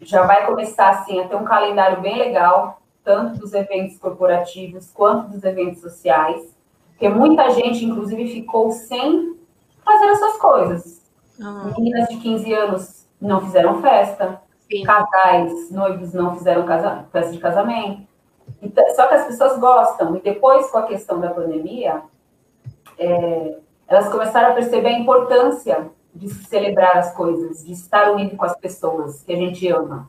já 0.00 0.24
vai 0.24 0.46
começar 0.46 0.90
assim 0.90 1.20
a 1.20 1.28
ter 1.28 1.36
um 1.36 1.44
calendário 1.44 2.00
bem 2.00 2.16
legal, 2.16 2.80
tanto 3.02 3.38
dos 3.38 3.52
eventos 3.52 3.98
corporativos 3.98 4.90
quanto 4.92 5.30
dos 5.30 5.42
eventos 5.42 5.80
sociais, 5.80 6.56
porque 6.90 7.08
muita 7.08 7.50
gente, 7.50 7.84
inclusive, 7.84 8.28
ficou 8.28 8.70
sem 8.72 9.36
fazer 9.84 10.06
essas 10.06 10.36
coisas. 10.38 11.02
Uhum. 11.38 11.72
Meninas 11.76 12.08
de 12.08 12.16
15 12.16 12.52
anos 12.52 13.06
não 13.20 13.40
fizeram 13.40 13.80
festa, 13.80 14.42
Sim. 14.70 14.82
casais, 14.82 15.70
noivos 15.70 16.12
não 16.12 16.34
fizeram 16.36 16.66
casa, 16.66 17.06
festa 17.12 17.32
de 17.32 17.38
casamento. 17.38 18.07
Então, 18.60 18.84
só 18.94 19.06
que 19.06 19.14
as 19.14 19.26
pessoas 19.26 19.58
gostam, 19.58 20.16
e 20.16 20.20
depois, 20.20 20.70
com 20.70 20.78
a 20.78 20.86
questão 20.86 21.20
da 21.20 21.30
pandemia, 21.30 22.02
é, 22.98 23.58
elas 23.86 24.08
começaram 24.08 24.50
a 24.50 24.54
perceber 24.54 24.88
a 24.88 24.98
importância 24.98 25.90
de 26.14 26.28
celebrar 26.28 26.96
as 26.98 27.14
coisas, 27.14 27.64
de 27.64 27.72
estar 27.72 28.10
unido 28.10 28.36
com 28.36 28.44
as 28.44 28.56
pessoas 28.56 29.22
que 29.22 29.32
a 29.32 29.36
gente 29.36 29.66
ama, 29.68 30.08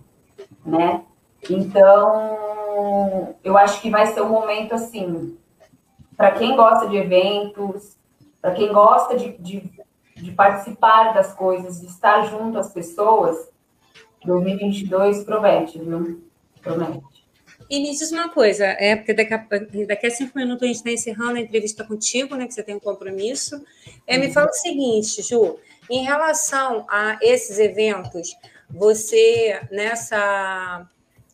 né? 0.65 1.03
Então, 1.49 3.35
eu 3.43 3.57
acho 3.57 3.81
que 3.81 3.89
vai 3.89 4.07
ser 4.07 4.21
um 4.21 4.29
momento 4.29 4.73
assim, 4.73 5.37
para 6.17 6.31
quem 6.31 6.55
gosta 6.55 6.87
de 6.87 6.97
eventos, 6.97 7.97
para 8.41 8.51
quem 8.51 8.73
gosta 8.73 9.15
de, 9.15 9.37
de, 9.37 9.71
de, 10.15 10.31
participar 10.31 11.13
das 11.13 11.33
coisas, 11.33 11.79
de 11.79 11.87
estar 11.87 12.23
junto 12.23 12.57
às 12.57 12.73
pessoas, 12.73 13.49
2022 14.25 15.23
promete, 15.23 15.79
viu? 15.79 16.21
Promete. 16.61 17.18
E 17.69 17.79
me 17.79 17.91
diz 17.91 18.11
uma 18.11 18.29
coisa, 18.29 18.65
é 18.65 18.95
porque 18.95 19.13
daqui 19.13 19.33
a, 19.33 19.45
daqui 19.87 20.07
a 20.07 20.11
cinco 20.11 20.37
minutos 20.37 20.63
a 20.63 20.67
gente 20.67 20.77
está 20.77 20.91
encerrando 20.91 21.37
a 21.37 21.39
entrevista 21.39 21.83
contigo, 21.83 22.35
né? 22.35 22.47
Que 22.47 22.53
você 22.53 22.63
tem 22.63 22.75
um 22.75 22.79
compromisso. 22.79 23.63
É, 24.07 24.17
me 24.17 24.31
fala 24.31 24.49
o 24.49 24.53
seguinte, 24.53 25.21
Ju, 25.21 25.57
em 25.89 26.03
relação 26.03 26.85
a 26.89 27.19
esses 27.21 27.59
eventos, 27.59 28.35
você 28.69 29.59
nessa. 29.71 30.87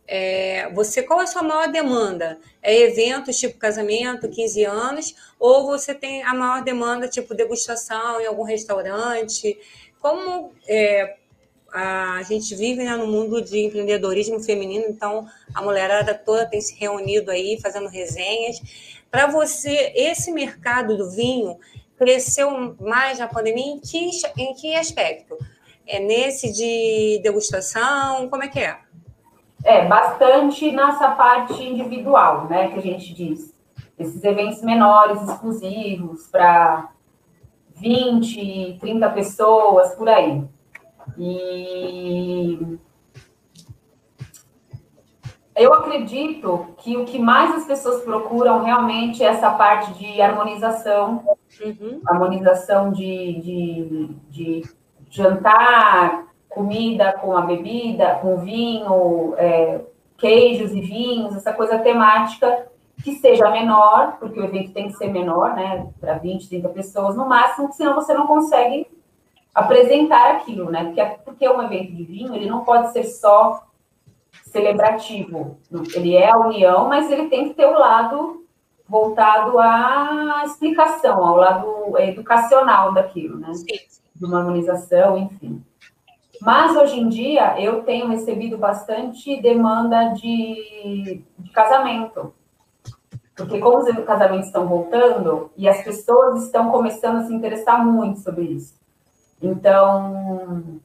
É, 0.07 0.69
você 0.71 1.01
qual 1.01 1.19
é 1.19 1.23
a 1.23 1.27
sua 1.27 1.41
maior 1.41 1.71
demanda? 1.71 2.37
É 2.61 2.77
eventos 2.79 3.37
tipo 3.37 3.57
casamento, 3.57 4.29
15 4.29 4.63
anos, 4.63 5.15
ou 5.39 5.65
você 5.65 5.95
tem 5.95 6.21
a 6.23 6.33
maior 6.33 6.63
demanda 6.63 7.07
tipo 7.07 7.33
degustação 7.33 8.21
em 8.21 8.25
algum 8.25 8.43
restaurante? 8.43 9.57
Como 9.99 10.53
é, 10.67 11.17
a 11.75 12.23
gente 12.23 12.55
vive 12.55 12.85
né, 12.85 12.95
no 12.95 13.05
mundo 13.05 13.41
de 13.41 13.65
empreendedorismo 13.65 14.39
feminino, 14.39 14.85
então 14.87 15.27
a 15.53 15.61
mulherada 15.61 16.13
toda 16.15 16.45
tem 16.45 16.61
se 16.61 16.73
reunido 16.79 17.29
aí, 17.29 17.59
fazendo 17.61 17.89
resenhas. 17.89 18.61
Para 19.11 19.27
você, 19.27 19.91
esse 19.93 20.31
mercado 20.31 20.95
do 20.95 21.11
vinho 21.11 21.57
cresceu 21.97 22.75
mais 22.79 23.19
na 23.19 23.27
pandemia 23.27 23.73
em 23.73 23.79
que, 23.81 24.09
em 24.37 24.53
que 24.53 24.73
aspecto? 24.73 25.37
É 25.85 25.99
nesse 25.99 26.53
de 26.53 27.19
degustação? 27.21 28.29
Como 28.29 28.43
é 28.43 28.47
que 28.47 28.59
é? 28.61 28.77
É, 29.65 29.85
bastante 29.85 30.71
nessa 30.71 31.11
parte 31.11 31.61
individual, 31.61 32.47
né, 32.47 32.69
que 32.69 32.79
a 32.79 32.81
gente 32.81 33.13
diz. 33.13 33.53
esses 33.99 34.23
eventos 34.23 34.61
menores, 34.61 35.21
exclusivos, 35.21 36.27
para 36.27 36.89
20, 37.75 38.77
30 38.79 39.09
pessoas, 39.09 39.93
por 39.95 40.07
aí. 40.07 40.41
E 41.17 42.77
eu 45.55 45.73
acredito 45.73 46.67
que 46.77 46.97
o 46.97 47.05
que 47.05 47.17
mais 47.17 47.55
as 47.55 47.65
pessoas 47.65 48.03
procuram 48.03 48.63
realmente 48.63 49.23
é 49.23 49.27
essa 49.27 49.51
parte 49.51 49.93
de 49.93 50.21
harmonização, 50.21 51.23
uhum. 51.63 52.01
harmonização 52.05 52.91
de, 52.91 53.39
de, 53.41 54.09
de, 54.29 54.61
jantar, 55.09 56.25
comida 56.49 57.13
com 57.13 57.37
a 57.37 57.41
bebida, 57.41 58.15
com 58.15 58.37
vinho, 58.37 59.33
é, 59.37 59.79
queijos 60.17 60.71
e 60.71 60.81
vinhos, 60.81 61.35
essa 61.35 61.53
coisa 61.53 61.79
temática 61.79 62.67
que 63.01 63.15
seja 63.15 63.49
menor, 63.49 64.17
porque 64.19 64.39
o 64.39 64.43
evento 64.43 64.73
tem 64.73 64.87
que 64.87 64.97
ser 64.97 65.07
menor, 65.07 65.53
né, 65.53 65.87
para 65.99 66.17
20, 66.17 66.49
30 66.49 66.69
pessoas 66.69 67.15
no 67.15 67.27
máximo, 67.27 67.71
senão 67.71 67.95
você 67.95 68.13
não 68.13 68.27
consegue 68.27 68.87
apresentar 69.55 70.31
aquilo, 70.31 70.69
né? 70.69 70.83
Porque, 70.83 71.01
porque 71.23 71.49
um 71.49 71.61
evento 71.63 71.95
de 71.95 72.03
vinho, 72.03 72.35
ele 72.35 72.49
não 72.49 72.65
pode 72.65 72.91
ser 72.91 73.05
só 73.05 73.65
celebrativo. 74.43 75.57
Ele 75.95 76.13
é 76.13 76.29
a 76.29 76.37
união, 76.37 76.89
mas 76.89 77.09
ele 77.09 77.29
tem 77.29 77.47
que 77.47 77.55
ter 77.55 77.65
o 77.65 77.79
lado 77.79 78.45
voltado 78.87 79.57
à 79.57 80.43
explicação, 80.45 81.25
ao 81.25 81.37
lado 81.37 81.97
educacional 81.99 82.93
daquilo, 82.93 83.39
né? 83.39 83.53
Sim. 83.53 83.65
De 84.13 84.25
uma 84.25 84.39
harmonização, 84.39 85.17
enfim. 85.17 85.63
Mas 86.41 86.75
hoje 86.75 86.99
em 86.99 87.07
dia 87.07 87.59
eu 87.59 87.83
tenho 87.83 88.07
recebido 88.09 88.57
bastante 88.57 89.41
demanda 89.41 90.09
de, 90.09 91.23
de 91.39 91.49
casamento. 91.51 92.33
Porque 93.35 93.59
como 93.59 93.79
os 93.79 94.05
casamentos 94.05 94.47
estão 94.47 94.67
voltando 94.67 95.51
e 95.57 95.67
as 95.67 95.83
pessoas 95.83 96.43
estão 96.43 96.71
começando 96.71 97.17
a 97.17 97.23
se 97.23 97.33
interessar 97.33 97.85
muito 97.85 98.19
sobre 98.19 98.43
isso. 98.43 98.73
Então, 99.41 100.79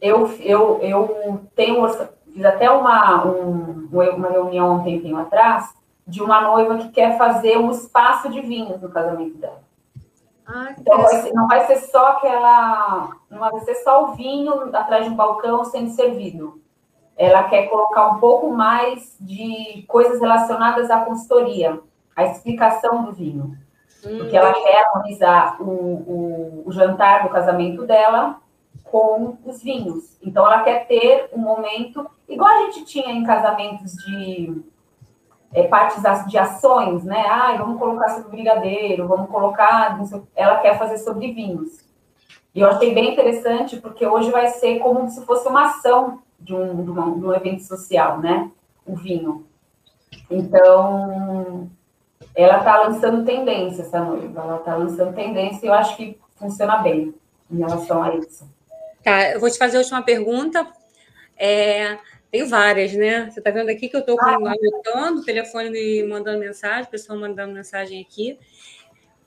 eu, 0.00 0.26
eu, 0.40 0.78
eu 0.80 1.40
tenho 1.54 1.86
fiz 2.32 2.44
até 2.44 2.70
uma, 2.70 3.26
um, 3.26 3.88
uma 3.90 4.28
reunião 4.28 4.76
um 4.76 4.84
tempinho 4.84 5.18
atrás 5.18 5.74
de 6.06 6.22
uma 6.22 6.40
noiva 6.40 6.78
que 6.78 6.88
quer 6.88 7.16
fazer 7.16 7.56
um 7.56 7.70
espaço 7.70 8.28
de 8.30 8.40
vinhos 8.40 8.80
no 8.80 8.88
casamento 8.88 9.38
dela. 9.38 9.62
Ah, 10.46 10.74
então 10.76 10.98
vai 10.98 11.16
ser, 11.22 11.32
não 11.32 11.46
vai 11.46 11.66
ser 11.66 11.76
só 11.76 12.08
aquela, 12.08 13.16
não 13.30 13.38
vai 13.38 13.60
ser 13.60 13.76
só 13.76 14.04
o 14.04 14.14
vinho 14.14 14.74
atrás 14.74 15.04
de 15.04 15.10
um 15.10 15.14
balcão 15.14 15.64
sendo 15.64 15.90
servido. 15.90 16.60
Ela 17.16 17.44
quer 17.44 17.68
colocar 17.68 18.08
um 18.08 18.18
pouco 18.18 18.50
mais 18.50 19.16
de 19.20 19.84
coisas 19.86 20.20
relacionadas 20.20 20.90
à 20.90 21.04
consultoria, 21.04 21.78
à 22.16 22.24
explicação 22.24 23.04
do 23.04 23.12
vinho. 23.12 23.56
Porque 24.02 24.36
ela 24.36 24.50
hum. 24.50 24.62
quer 24.62 24.84
harmonizar 24.84 25.62
o, 25.62 25.70
o, 25.70 26.62
o 26.66 26.72
jantar 26.72 27.22
do 27.22 27.28
casamento 27.30 27.86
dela 27.86 28.40
com 28.84 29.36
os 29.44 29.62
vinhos. 29.62 30.16
Então, 30.22 30.44
ela 30.44 30.62
quer 30.62 30.86
ter 30.86 31.30
um 31.32 31.38
momento, 31.38 32.06
igual 32.28 32.50
a 32.50 32.62
gente 32.62 32.84
tinha 32.84 33.10
em 33.12 33.24
casamentos 33.24 33.92
de 33.92 34.62
é, 35.52 35.64
partes 35.64 36.02
de 36.26 36.38
ações, 36.38 37.04
né? 37.04 37.24
Ah, 37.28 37.56
vamos 37.56 37.78
colocar 37.78 38.08
sobre 38.10 38.30
brigadeiro, 38.30 39.08
vamos 39.08 39.30
colocar. 39.30 39.98
Ela 40.34 40.58
quer 40.58 40.78
fazer 40.78 40.98
sobre 40.98 41.32
vinhos. 41.32 41.78
E 42.54 42.60
eu 42.60 42.68
achei 42.68 42.92
bem 42.92 43.12
interessante, 43.12 43.76
porque 43.76 44.06
hoje 44.06 44.30
vai 44.30 44.48
ser 44.48 44.80
como 44.80 45.08
se 45.08 45.24
fosse 45.24 45.48
uma 45.48 45.70
ação 45.70 46.20
de 46.38 46.54
um, 46.54 46.84
de, 46.84 46.90
uma, 46.90 47.18
de 47.18 47.24
um 47.24 47.34
evento 47.34 47.62
social, 47.62 48.18
né? 48.18 48.50
O 48.84 48.96
vinho. 48.96 49.46
Então, 50.28 51.70
ela 52.40 52.58
está 52.58 52.80
lançando 52.80 53.24
tendência, 53.24 53.82
essa 53.82 54.00
noiva. 54.00 54.40
Ela 54.40 54.56
está 54.56 54.76
lançando 54.76 55.14
tendência 55.14 55.66
e 55.66 55.68
eu 55.68 55.74
acho 55.74 55.96
que 55.96 56.18
funciona 56.36 56.78
bem 56.78 57.14
em 57.50 57.58
relação 57.58 58.02
a 58.02 58.14
isso. 58.16 58.48
Tá, 59.02 59.30
eu 59.32 59.40
vou 59.40 59.50
te 59.50 59.58
fazer 59.58 59.76
a 59.76 59.80
última 59.80 60.02
pergunta. 60.02 60.66
É, 61.36 61.98
tenho 62.30 62.48
várias, 62.48 62.92
né? 62.92 63.30
Você 63.30 63.40
está 63.40 63.50
vendo 63.50 63.70
aqui 63.70 63.88
que 63.88 63.96
eu 63.96 64.00
estou 64.00 64.16
ah, 64.20 64.36
anotando 64.36 65.20
o 65.20 65.24
telefone 65.24 65.70
me 65.70 66.02
mandando 66.04 66.38
mensagem, 66.38 66.90
pessoal 66.90 67.18
mandando 67.18 67.52
mensagem 67.52 68.00
aqui. 68.00 68.38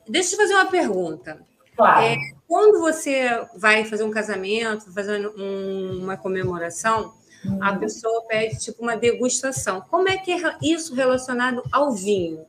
Deixa 0.07 0.29
eu 0.29 0.31
te 0.31 0.37
fazer 0.37 0.53
uma 0.53 0.65
pergunta. 0.65 1.41
Claro. 1.75 2.05
É, 2.05 2.17
quando 2.47 2.79
você 2.79 3.29
vai 3.57 3.83
fazer 3.83 4.03
um 4.03 4.11
casamento, 4.11 4.93
fazer 4.93 5.27
um, 5.27 6.03
uma 6.03 6.15
comemoração, 6.15 7.13
hum. 7.45 7.59
a 7.61 7.75
pessoa 7.75 8.25
pede 8.27 8.59
tipo 8.59 8.81
uma 8.81 8.95
degustação. 8.95 9.81
Como 9.89 10.07
é 10.07 10.17
que 10.17 10.31
é 10.31 10.55
isso 10.61 10.93
relacionado 10.93 11.63
ao 11.71 11.91
vinho? 11.91 12.45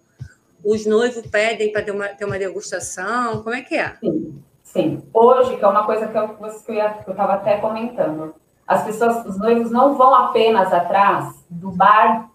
Os 0.64 0.86
noivos 0.86 1.26
pedem 1.26 1.70
para 1.70 1.82
ter 1.82 1.90
uma, 1.90 2.08
ter 2.08 2.24
uma 2.24 2.38
degustação? 2.38 3.42
Como 3.42 3.54
é 3.54 3.62
que 3.62 3.76
é? 3.76 3.96
Sim. 4.00 4.42
Sim. 4.62 5.02
Hoje, 5.12 5.56
que 5.56 5.64
é 5.64 5.68
uma 5.68 5.84
coisa 5.84 6.08
que 6.08 6.16
eu 6.16 7.12
estava 7.12 7.34
até 7.34 7.58
comentando, 7.58 8.34
as 8.66 8.82
pessoas, 8.82 9.24
os 9.26 9.38
noivos 9.38 9.70
não 9.70 9.94
vão 9.94 10.14
apenas 10.14 10.72
atrás 10.72 11.44
do 11.48 11.70
bar 11.70 12.30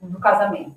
do 0.00 0.18
casamento. 0.18 0.76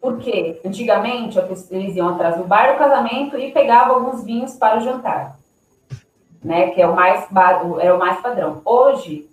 Por 0.00 0.18
quê? 0.18 0.60
Antigamente, 0.64 1.38
eles 1.70 1.96
iam 1.96 2.10
atrás 2.10 2.36
do 2.36 2.44
bar 2.44 2.72
do 2.72 2.78
casamento 2.78 3.36
e 3.36 3.50
pegavam 3.50 3.96
alguns 3.96 4.22
vinhos 4.22 4.54
para 4.54 4.78
o 4.78 4.80
jantar, 4.80 5.38
né? 6.44 6.70
Que 6.70 6.80
é 6.80 6.86
o 6.86 6.94
mais, 6.94 7.26
era 7.80 7.96
o 7.96 7.98
mais 7.98 8.20
padrão. 8.20 8.62
Hoje, 8.64 9.27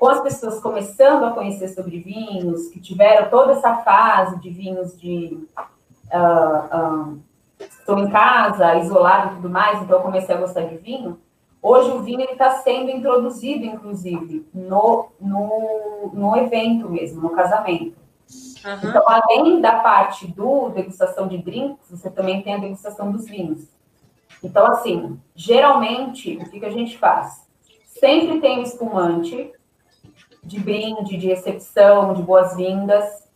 com 0.00 0.08
as 0.08 0.22
pessoas 0.22 0.58
começando 0.60 1.24
a 1.24 1.32
conhecer 1.32 1.68
sobre 1.68 1.98
vinhos, 2.00 2.68
que 2.68 2.80
tiveram 2.80 3.28
toda 3.28 3.52
essa 3.52 3.76
fase 3.82 4.40
de 4.40 4.48
vinhos 4.48 4.98
de 4.98 5.46
uh, 6.10 7.10
uh, 7.10 7.22
estou 7.60 7.98
em 7.98 8.08
casa, 8.08 8.76
isolado 8.76 9.32
e 9.32 9.36
tudo 9.36 9.50
mais, 9.50 9.82
então 9.82 9.98
eu 9.98 10.02
comecei 10.02 10.34
a 10.34 10.38
gostar 10.38 10.62
de 10.62 10.78
vinho. 10.78 11.20
Hoje 11.60 11.90
o 11.90 12.00
vinho 12.00 12.22
está 12.22 12.48
sendo 12.62 12.90
introduzido, 12.90 13.62
inclusive, 13.66 14.48
no, 14.54 15.10
no, 15.20 16.10
no 16.14 16.34
evento 16.34 16.88
mesmo, 16.88 17.20
no 17.20 17.30
casamento. 17.30 17.94
Uhum. 18.64 18.88
Então, 18.88 19.02
além 19.06 19.60
da 19.60 19.80
parte 19.80 20.26
do 20.26 20.70
degustação 20.70 21.28
de 21.28 21.36
drinks, 21.36 21.90
você 21.90 22.08
também 22.08 22.40
tem 22.40 22.54
a 22.54 22.58
degustação 22.58 23.12
dos 23.12 23.26
vinhos. 23.26 23.68
Então, 24.42 24.66
assim, 24.66 25.20
geralmente, 25.34 26.38
o 26.38 26.48
que, 26.48 26.58
que 26.58 26.64
a 26.66 26.70
gente 26.70 26.96
faz? 26.96 27.46
Sempre 27.84 28.40
tem 28.40 28.60
o 28.60 28.62
espumante 28.62 29.52
de 30.42 30.58
brinde, 30.58 31.16
de 31.16 31.26
recepção, 31.26 32.14
de 32.14 32.22
boas-vindas. 32.22 33.28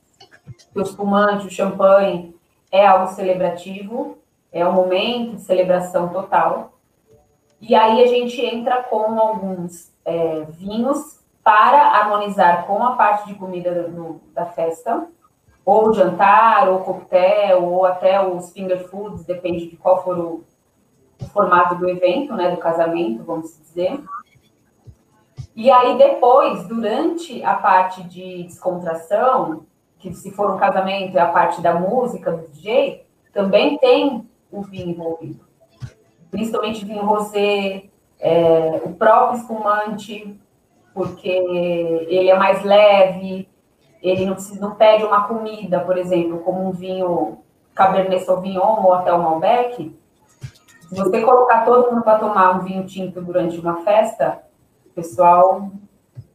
O 0.75 0.81
espumante, 0.81 1.47
o 1.47 1.51
champanhe 1.51 2.35
é 2.71 2.87
algo 2.87 3.13
celebrativo 3.15 4.19
é 4.55 4.65
um 4.65 4.73
momento 4.73 5.35
de 5.35 5.41
celebração 5.41 6.09
total. 6.11 6.75
E 7.61 7.75
aí 7.75 8.05
a 8.05 8.07
gente 8.07 8.41
entra 8.41 8.85
com 8.85 9.21
alguns 9.21 9.93
é, 10.05 10.43
vinhos 10.43 11.19
para 11.43 11.99
harmonizar 11.99 12.65
com 12.65 12.81
a 12.85 12.93
parte 12.93 13.27
de 13.27 13.35
comida 13.35 13.89
no, 13.89 14.21
da 14.33 14.47
festa, 14.47 15.09
ou 15.65 15.93
jantar, 15.93 16.69
ou 16.69 16.81
coquetel, 16.81 17.65
ou 17.65 17.85
até 17.85 18.25
os 18.25 18.53
finger 18.53 18.89
foods, 18.89 19.25
depende 19.25 19.69
de 19.69 19.77
qual 19.77 20.05
for 20.05 20.17
o, 20.17 20.45
o 21.21 21.25
formato 21.31 21.75
do 21.75 21.89
evento, 21.89 22.33
né, 22.35 22.51
do 22.51 22.59
casamento, 22.59 23.25
vamos 23.25 23.59
dizer. 23.59 24.01
E 25.55 25.71
aí 25.71 25.97
depois, 25.97 26.67
durante 26.67 27.43
a 27.45 27.55
parte 27.55 28.03
de 28.03 28.43
descontração, 28.45 29.65
que 29.99 30.13
se 30.13 30.31
for 30.33 30.51
um 30.51 30.59
casamento 30.59 31.17
é 31.17 31.21
a 31.21 31.29
parte 31.29 31.61
da 31.61 31.75
música, 31.75 32.33
do 32.33 32.49
DJ, 32.49 33.07
também 33.33 33.79
tem 33.79 34.29
o 34.51 34.63
vinho 34.63 34.91
envolvido. 34.91 35.41
Principalmente 36.31 36.85
vinho 36.85 37.05
rosé, 37.05 37.85
é, 38.19 38.83
o 38.85 38.93
próprio 38.95 39.41
espumante, 39.41 40.39
porque 40.93 41.29
ele 41.29 42.29
é 42.29 42.39
mais 42.39 42.63
leve, 42.65 43.49
ele 44.03 44.27
não, 44.27 44.35
precisa, 44.35 44.61
não 44.61 44.75
pede 44.75 45.05
uma 45.05 45.27
comida, 45.27 45.81
por 45.81 45.97
exemplo, 45.97 46.41
como 46.41 46.69
um 46.69 46.73
vinho 46.73 47.39
Cabernet 47.75 48.25
Sauvignon 48.25 48.83
ou 48.85 48.93
até 48.93 49.13
o 49.13 49.23
Malbec. 49.23 49.97
Se 50.89 50.95
você 50.95 51.23
colocar 51.23 51.65
todo 51.65 51.91
mundo 51.91 52.03
para 52.03 52.19
tomar 52.19 52.57
um 52.57 52.61
vinho 52.61 52.85
tinto 52.85 53.21
durante 53.23 53.59
uma 53.59 53.83
festa, 53.83 54.43
pessoal 54.95 55.71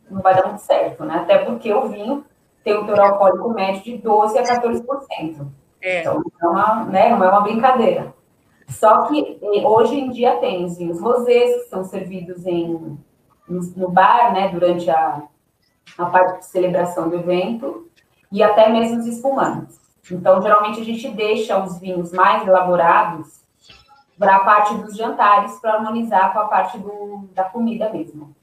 não 0.09 0.21
vai 0.21 0.35
dar 0.35 0.47
muito 0.47 0.61
certo, 0.61 1.03
né? 1.03 1.15
Até 1.15 1.39
porque 1.39 1.73
o 1.73 1.87
vinho 1.87 2.25
tem 2.63 2.77
um 2.77 2.85
teor 2.85 2.99
alcoólico 2.99 3.53
médio 3.53 3.83
de 3.83 3.97
12% 3.99 4.37
a 4.37 4.61
14%. 4.61 5.47
É. 5.81 6.01
Então, 6.01 6.21
não 6.41 6.49
é, 6.49 6.63
uma, 6.63 6.85
né, 6.85 7.09
não 7.09 7.23
é 7.23 7.29
uma 7.29 7.41
brincadeira. 7.41 8.13
Só 8.67 9.07
que 9.07 9.39
hoje 9.65 9.99
em 9.99 10.09
dia 10.11 10.37
tem 10.37 10.65
os 10.65 10.77
vinhos 10.77 11.01
rosés, 11.01 11.63
que 11.63 11.69
são 11.69 11.83
servidos 11.83 12.45
em, 12.45 12.97
no 13.47 13.89
bar, 13.89 14.33
né, 14.33 14.49
durante 14.49 14.89
a, 14.89 15.23
a 15.97 16.05
parte 16.05 16.39
de 16.39 16.45
celebração 16.45 17.09
do 17.09 17.15
evento, 17.15 17.89
e 18.31 18.43
até 18.43 18.69
mesmo 18.69 18.99
os 18.99 19.07
espumantes. 19.07 19.79
Então, 20.11 20.41
geralmente, 20.41 20.81
a 20.81 20.83
gente 20.83 21.09
deixa 21.09 21.57
os 21.63 21.79
vinhos 21.79 22.11
mais 22.11 22.47
elaborados 22.47 23.39
para 24.17 24.35
a 24.35 24.39
parte 24.39 24.75
dos 24.75 24.95
jantares, 24.95 25.57
para 25.59 25.75
harmonizar 25.75 26.33
com 26.33 26.39
a 26.39 26.47
parte 26.47 26.77
do, 26.77 27.29
da 27.33 27.45
comida 27.45 27.89
mesmo. 27.89 28.35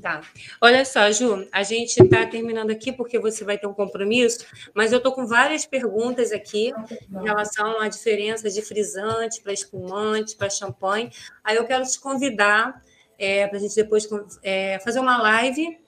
Tá. 0.00 0.20
Olha 0.60 0.84
só, 0.84 1.10
Ju, 1.10 1.48
a 1.50 1.62
gente 1.62 1.98
está 1.98 2.24
terminando 2.26 2.70
aqui 2.70 2.92
porque 2.92 3.18
você 3.18 3.44
vai 3.44 3.58
ter 3.58 3.66
um 3.66 3.74
compromisso, 3.74 4.46
mas 4.74 4.92
eu 4.92 4.98
estou 4.98 5.12
com 5.12 5.26
várias 5.26 5.66
perguntas 5.66 6.30
aqui 6.32 6.72
em 7.10 7.24
relação 7.24 7.80
à 7.80 7.88
diferença 7.88 8.48
de 8.48 8.62
frisante 8.62 9.40
para 9.40 9.52
espumante, 9.52 10.36
para 10.36 10.48
champanhe. 10.48 11.10
Aí 11.42 11.56
eu 11.56 11.64
quero 11.64 11.84
te 11.84 11.98
convidar 11.98 12.80
é, 13.18 13.46
para 13.46 13.58
a 13.58 13.60
gente 13.60 13.74
depois 13.74 14.08
é, 14.42 14.78
fazer 14.80 15.00
uma 15.00 15.20
live. 15.20 15.78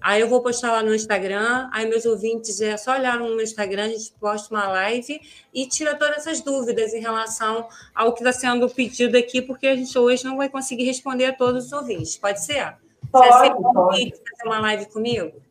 Aí 0.00 0.20
eu 0.20 0.28
vou 0.28 0.42
postar 0.42 0.70
lá 0.72 0.82
no 0.82 0.94
Instagram. 0.94 1.68
Aí 1.72 1.88
meus 1.88 2.04
ouvintes 2.04 2.60
é 2.60 2.76
só 2.76 2.92
olhar 2.92 3.18
no 3.18 3.28
meu 3.28 3.40
Instagram, 3.40 3.86
a 3.86 3.88
gente 3.88 4.12
posta 4.20 4.54
uma 4.54 4.68
live 4.68 5.20
e 5.52 5.66
tira 5.66 5.96
todas 5.96 6.18
essas 6.18 6.40
dúvidas 6.40 6.92
em 6.92 7.00
relação 7.00 7.68
ao 7.94 8.12
que 8.12 8.20
está 8.20 8.32
sendo 8.32 8.68
pedido 8.68 9.16
aqui, 9.16 9.40
porque 9.40 9.66
a 9.66 9.76
gente 9.76 9.98
hoje 9.98 10.24
não 10.24 10.36
vai 10.36 10.48
conseguir 10.48 10.84
responder 10.84 11.24
a 11.26 11.32
todos 11.32 11.66
os 11.66 11.72
ouvintes. 11.72 12.16
Pode 12.18 12.44
ser? 12.44 12.76
Pode, 13.18 13.48
Você 13.48 13.72
pode. 13.72 14.10
fazer 14.10 14.46
uma 14.46 14.60
live 14.60 14.86
comigo? 14.86 15.42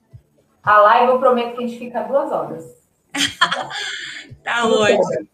A 0.63 0.78
live 0.80 1.12
eu 1.12 1.19
prometo 1.19 1.56
que 1.56 1.63
a 1.63 1.67
gente 1.67 1.80
fica 1.80 2.01
duas 2.04 2.32
horas. 2.32 2.75
tá 4.43 4.67
ótimo. 4.67 5.28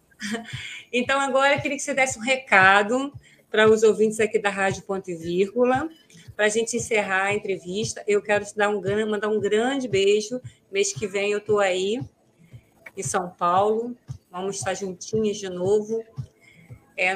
Então, 0.92 1.20
agora 1.20 1.56
eu 1.56 1.62
queria 1.62 1.78
que 1.78 1.84
você 1.84 1.94
desse 1.94 2.20
um 2.20 2.22
recado 2.22 3.14
para 3.50 3.70
os 3.70 3.84
ouvintes 3.84 4.20
aqui 4.20 4.40
da 4.40 4.50
Rádio 4.50 4.84
Ponto 4.84 5.10
e 5.10 5.16
Vírgula. 5.16 5.90
Para 6.36 6.46
a 6.46 6.50
gente 6.50 6.76
encerrar 6.78 7.24
a 7.24 7.34
entrevista, 7.34 8.04
eu 8.08 8.22
quero 8.22 8.46
te 8.46 8.56
dar 8.56 8.70
um, 8.70 8.82
mandar 9.10 9.30
um 9.30 9.40
grande 9.40 9.88
beijo. 9.88 10.42
Mês 10.72 10.94
que 10.94 11.08
vem 11.08 11.32
eu 11.32 11.40
estou 11.40 11.60
aí, 11.60 12.00
em 12.96 13.04
São 13.04 13.30
Paulo. 13.30 13.96
Vamos 14.30 14.58
estar 14.58 14.74
juntinhos 14.74 15.38
de 15.38 15.50
novo. 15.50 16.04
É, 16.98 17.14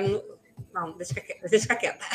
não, 0.75 0.91
deixa, 0.91 1.15
deixa 1.49 1.73
quieta. 1.73 2.05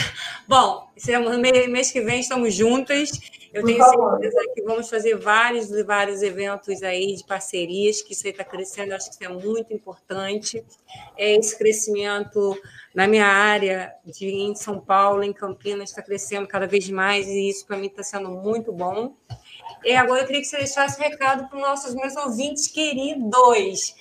Bom, 0.46 0.90
é 1.08 1.66
mês 1.66 1.90
que 1.90 2.02
vem 2.02 2.20
estamos 2.20 2.52
juntas. 2.52 3.10
Eu 3.54 3.64
tenho 3.64 3.82
certeza 3.82 4.52
que 4.54 4.62
vamos 4.62 4.90
fazer 4.90 5.16
vários 5.16 5.70
e 5.70 5.82
vários 5.82 6.20
eventos 6.22 6.82
aí 6.82 7.16
de 7.16 7.24
parcerias, 7.24 8.02
que 8.02 8.12
isso 8.12 8.26
aí 8.26 8.32
está 8.32 8.44
crescendo, 8.44 8.90
eu 8.90 8.96
acho 8.96 9.08
que 9.08 9.14
isso 9.14 9.24
é 9.24 9.28
muito 9.28 9.72
importante. 9.72 10.62
É 11.16 11.34
esse 11.36 11.56
crescimento 11.56 12.54
na 12.94 13.08
minha 13.08 13.26
área 13.26 13.94
de 14.04 14.26
em 14.26 14.54
São 14.54 14.78
Paulo, 14.78 15.24
em 15.24 15.32
Campinas, 15.32 15.88
está 15.88 16.02
crescendo 16.02 16.46
cada 16.46 16.66
vez 16.66 16.88
mais, 16.90 17.26
e 17.26 17.48
isso 17.48 17.66
para 17.66 17.78
mim 17.78 17.86
está 17.86 18.02
sendo 18.02 18.28
muito 18.30 18.72
bom. 18.72 19.16
E 19.82 19.96
agora 19.96 20.20
eu 20.20 20.26
queria 20.26 20.42
que 20.42 20.46
você 20.46 20.58
deixasse 20.58 21.00
um 21.00 21.02
recado 21.02 21.48
para 21.48 21.56
os 21.56 21.62
nossos 21.62 21.94
meus 21.94 22.14
ouvintes 22.14 22.68
queridos 22.68 23.94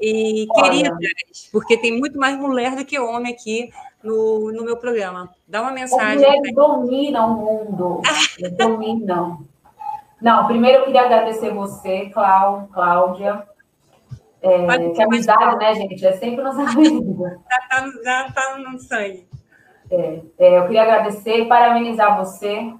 e 0.00 0.46
Olha. 0.50 0.62
queridas, 0.64 1.48
porque 1.52 1.76
tem 1.78 1.96
muito 1.96 2.18
mais 2.18 2.36
mulher 2.36 2.74
do 2.74 2.84
que 2.84 2.98
homem 2.98 3.32
aqui 3.32 3.70
no, 4.02 4.50
no 4.52 4.64
meu 4.64 4.76
programa. 4.76 5.30
Dá 5.46 5.62
uma 5.62 5.72
mensagem. 5.72 6.16
Mulheres 6.16 6.54
dominam 6.54 7.32
o 7.32 7.64
mundo. 7.64 8.02
dominam. 8.56 9.44
Não, 10.20 10.46
primeiro 10.46 10.78
eu 10.78 10.84
queria 10.84 11.02
agradecer 11.02 11.52
você, 11.52 12.10
Clau, 12.10 12.68
Cláudia. 12.72 13.46
É, 14.42 14.90
que 14.90 15.02
amizade, 15.02 15.56
né, 15.56 15.74
gente? 15.74 16.06
É 16.06 16.12
sempre 16.12 16.42
nos 16.42 16.58
amigos. 16.58 17.18
Já 17.50 17.60
tá, 17.68 17.86
já 18.02 18.32
tá 18.32 18.58
no 18.58 18.78
sangue. 18.78 19.28
É, 19.90 20.20
é, 20.38 20.58
eu 20.58 20.62
queria 20.62 20.82
agradecer 20.82 21.40
e 21.40 21.46
parabenizar 21.46 22.16
você, 22.16 22.72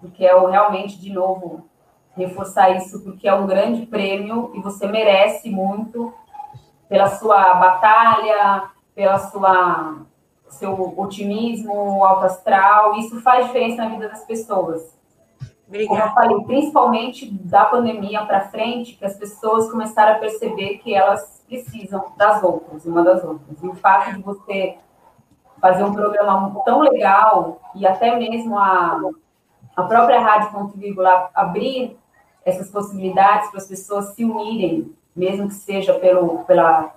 porque 0.00 0.24
é 0.24 0.34
o, 0.34 0.46
realmente, 0.46 0.98
de 0.98 1.12
novo, 1.12 1.68
reforçar 2.16 2.70
isso, 2.70 3.02
porque 3.04 3.28
é 3.28 3.34
um 3.34 3.46
grande 3.46 3.86
prêmio 3.86 4.50
e 4.54 4.60
você 4.60 4.86
merece 4.86 5.50
muito 5.50 6.12
pela 6.88 7.08
sua 7.08 7.54
batalha, 7.54 8.70
pela 8.94 9.18
sua 9.18 10.06
seu 10.56 10.94
otimismo, 10.98 12.04
alto 12.04 12.26
astral, 12.26 12.96
isso 12.96 13.20
faz 13.20 13.46
diferença 13.46 13.84
na 13.84 13.90
vida 13.90 14.08
das 14.08 14.24
pessoas. 14.24 14.96
Obrigada. 15.66 15.88
Como 15.88 16.10
eu 16.10 16.14
falei, 16.14 16.44
principalmente 16.44 17.30
da 17.30 17.64
pandemia 17.64 18.24
para 18.24 18.48
frente, 18.48 18.94
que 18.94 19.04
as 19.04 19.16
pessoas 19.16 19.70
começaram 19.70 20.14
a 20.16 20.18
perceber 20.18 20.78
que 20.78 20.94
elas 20.94 21.42
precisam 21.46 22.12
das 22.16 22.42
outras, 22.42 22.84
uma 22.84 23.02
das 23.02 23.22
outras. 23.24 23.62
E 23.62 23.66
o 23.66 23.74
fato 23.74 24.14
de 24.14 24.22
você 24.22 24.76
fazer 25.60 25.84
um 25.84 25.92
programa 25.92 26.60
tão 26.64 26.80
legal 26.80 27.60
e 27.74 27.86
até 27.86 28.16
mesmo 28.16 28.58
a, 28.58 29.00
a 29.76 29.82
própria 29.82 30.20
Rádio 30.20 30.52
Ponto 30.52 30.76
Vírgula 30.78 31.30
abrir 31.34 31.98
essas 32.44 32.70
possibilidades 32.70 33.50
para 33.50 33.58
as 33.58 33.66
pessoas 33.66 34.14
se 34.14 34.24
unirem, 34.24 34.94
mesmo 35.14 35.48
que 35.48 35.54
seja 35.54 35.94
pelo, 35.94 36.44
pela, 36.44 36.94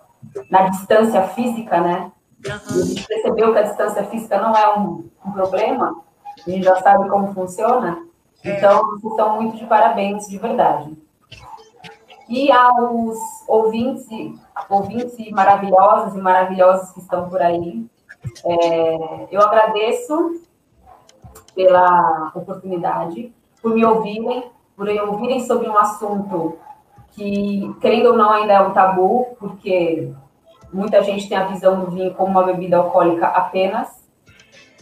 na 0.49 0.69
distância 0.69 1.23
física, 1.29 1.81
né? 1.81 2.11
Uhum. 2.45 2.81
A 2.81 2.85
gente 2.85 3.07
percebeu 3.07 3.51
que 3.53 3.59
a 3.59 3.63
distância 3.63 4.03
física 4.05 4.39
não 4.39 4.55
é 4.55 4.77
um, 4.77 5.09
um 5.25 5.31
problema, 5.31 6.01
a 6.45 6.49
gente 6.49 6.63
já 6.63 6.75
sabe 6.77 7.09
como 7.09 7.33
funciona. 7.33 8.05
É. 8.43 8.57
Então, 8.57 8.81
vocês 8.91 9.11
estão 9.11 9.41
muito 9.41 9.57
de 9.57 9.65
parabéns, 9.65 10.27
de 10.27 10.37
verdade. 10.37 10.97
E 12.29 12.51
aos 12.51 13.17
ouvintes, 13.47 14.39
ouvintes 14.69 15.31
maravilhosos 15.31 16.15
e 16.15 16.21
maravilhosos 16.21 16.91
que 16.91 16.99
estão 16.99 17.27
por 17.27 17.41
aí, 17.41 17.85
é, 18.45 19.27
eu 19.31 19.41
agradeço 19.41 20.41
pela 21.55 22.31
oportunidade, 22.35 23.33
por 23.61 23.73
me 23.73 23.83
ouvirem, 23.83 24.51
por 24.77 24.85
me 24.85 24.99
ouvirem 25.01 25.41
sobre 25.41 25.67
um 25.67 25.77
assunto 25.77 26.57
que, 27.11 27.75
querendo 27.81 28.11
ou 28.11 28.17
não, 28.17 28.29
ainda 28.29 28.53
é 28.53 28.61
um 28.61 28.71
tabu, 28.71 29.35
porque 29.39 30.13
Muita 30.71 31.01
gente 31.03 31.27
tem 31.27 31.37
a 31.37 31.47
visão 31.47 31.79
do 31.81 31.91
vinho 31.91 32.13
como 32.13 32.31
uma 32.31 32.43
bebida 32.43 32.77
alcoólica 32.77 33.27
apenas. 33.27 33.99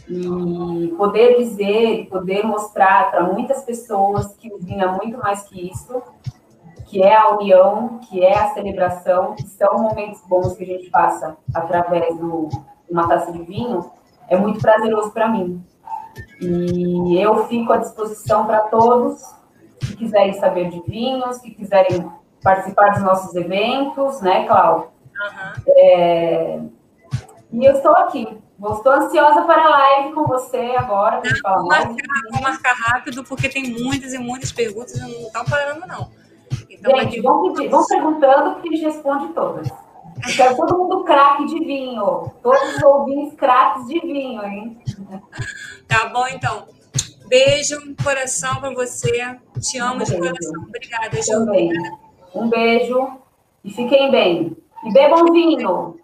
E 0.09 0.93
poder 0.97 1.37
dizer, 1.37 2.07
poder 2.09 2.43
mostrar 2.45 3.11
para 3.11 3.23
muitas 3.23 3.63
pessoas 3.63 4.33
que 4.35 4.53
o 4.53 4.57
vinho 4.57 4.81
é 4.81 4.87
muito 4.87 5.17
mais 5.17 5.43
que 5.43 5.69
isso, 5.69 6.01
que 6.85 7.03
é 7.03 7.15
a 7.15 7.35
união, 7.35 7.99
que 8.07 8.23
é 8.23 8.37
a 8.37 8.53
celebração, 8.53 9.35
que 9.35 9.43
são 9.43 9.77
momentos 9.79 10.21
bons 10.25 10.55
que 10.55 10.63
a 10.63 10.67
gente 10.67 10.89
passa 10.89 11.35
através 11.53 12.15
de 12.15 12.23
uma 12.89 13.07
taça 13.07 13.31
de 13.33 13.41
vinho, 13.43 13.91
é 14.29 14.37
muito 14.37 14.61
prazeroso 14.61 15.11
para 15.11 15.27
mim. 15.27 15.61
E 16.39 17.19
eu 17.19 17.45
fico 17.47 17.73
à 17.73 17.77
disposição 17.77 18.45
para 18.45 18.61
todos 18.61 19.21
que 19.79 19.95
quiserem 19.97 20.33
saber 20.33 20.69
de 20.69 20.81
vinhos, 20.81 21.37
que 21.39 21.51
quiserem 21.51 22.09
participar 22.41 22.93
dos 22.93 23.03
nossos 23.03 23.35
eventos, 23.35 24.21
né, 24.21 24.45
Cláudio? 24.47 24.96
Uhum. 25.21 25.63
É... 25.67 26.59
E 27.51 27.65
eu 27.65 27.73
estou 27.73 27.91
aqui. 27.93 28.37
Estou 28.59 28.91
ansiosa 28.91 29.43
para 29.43 29.65
a 29.65 29.69
live 29.69 30.13
com 30.13 30.25
você 30.25 30.75
agora. 30.77 31.21
Não, 31.23 31.55
vou, 31.55 31.67
marcar, 31.67 31.95
vou 32.31 32.41
marcar 32.41 32.73
rápido, 32.73 33.23
porque 33.23 33.47
tem 33.47 33.71
muitas 33.83 34.13
e 34.13 34.17
muitas 34.17 34.51
perguntas 34.51 34.95
e 34.95 34.99
não 34.99 35.09
estão 35.09 35.45
parando, 35.45 35.85
não. 35.85 36.09
Então, 36.69 36.97
gente, 36.99 37.21
vão, 37.21 37.53
pedir, 37.53 37.69
vão 37.69 37.85
perguntando, 37.85 38.53
porque 38.53 38.69
a 38.69 38.71
gente 38.71 38.85
responde 38.85 39.33
todas. 39.33 39.67
Eu 39.67 40.35
quero 40.35 40.55
todo 40.55 40.77
mundo 40.77 41.03
craque 41.03 41.45
de 41.45 41.59
vinho. 41.59 42.31
Todos 42.41 42.75
os 42.75 42.83
ouvintes 42.83 43.35
craques 43.35 43.87
de 43.87 43.99
vinho, 43.99 44.43
hein? 44.43 44.81
Tá 45.87 46.09
bom, 46.09 46.27
então. 46.27 46.65
Beijo, 47.27 47.77
coração 48.03 48.55
para 48.55 48.73
você. 48.73 49.37
Te 49.59 49.77
amo 49.77 50.01
um 50.01 50.03
de 50.03 50.17
coração. 50.17 50.63
Obrigada, 50.67 51.21
Ju. 51.21 51.45
Um 52.33 52.49
beijo 52.49 53.19
e 53.63 53.71
fiquem 53.71 54.09
bem. 54.09 54.57
Bebam 54.93 55.33
vinho. 55.33 55.99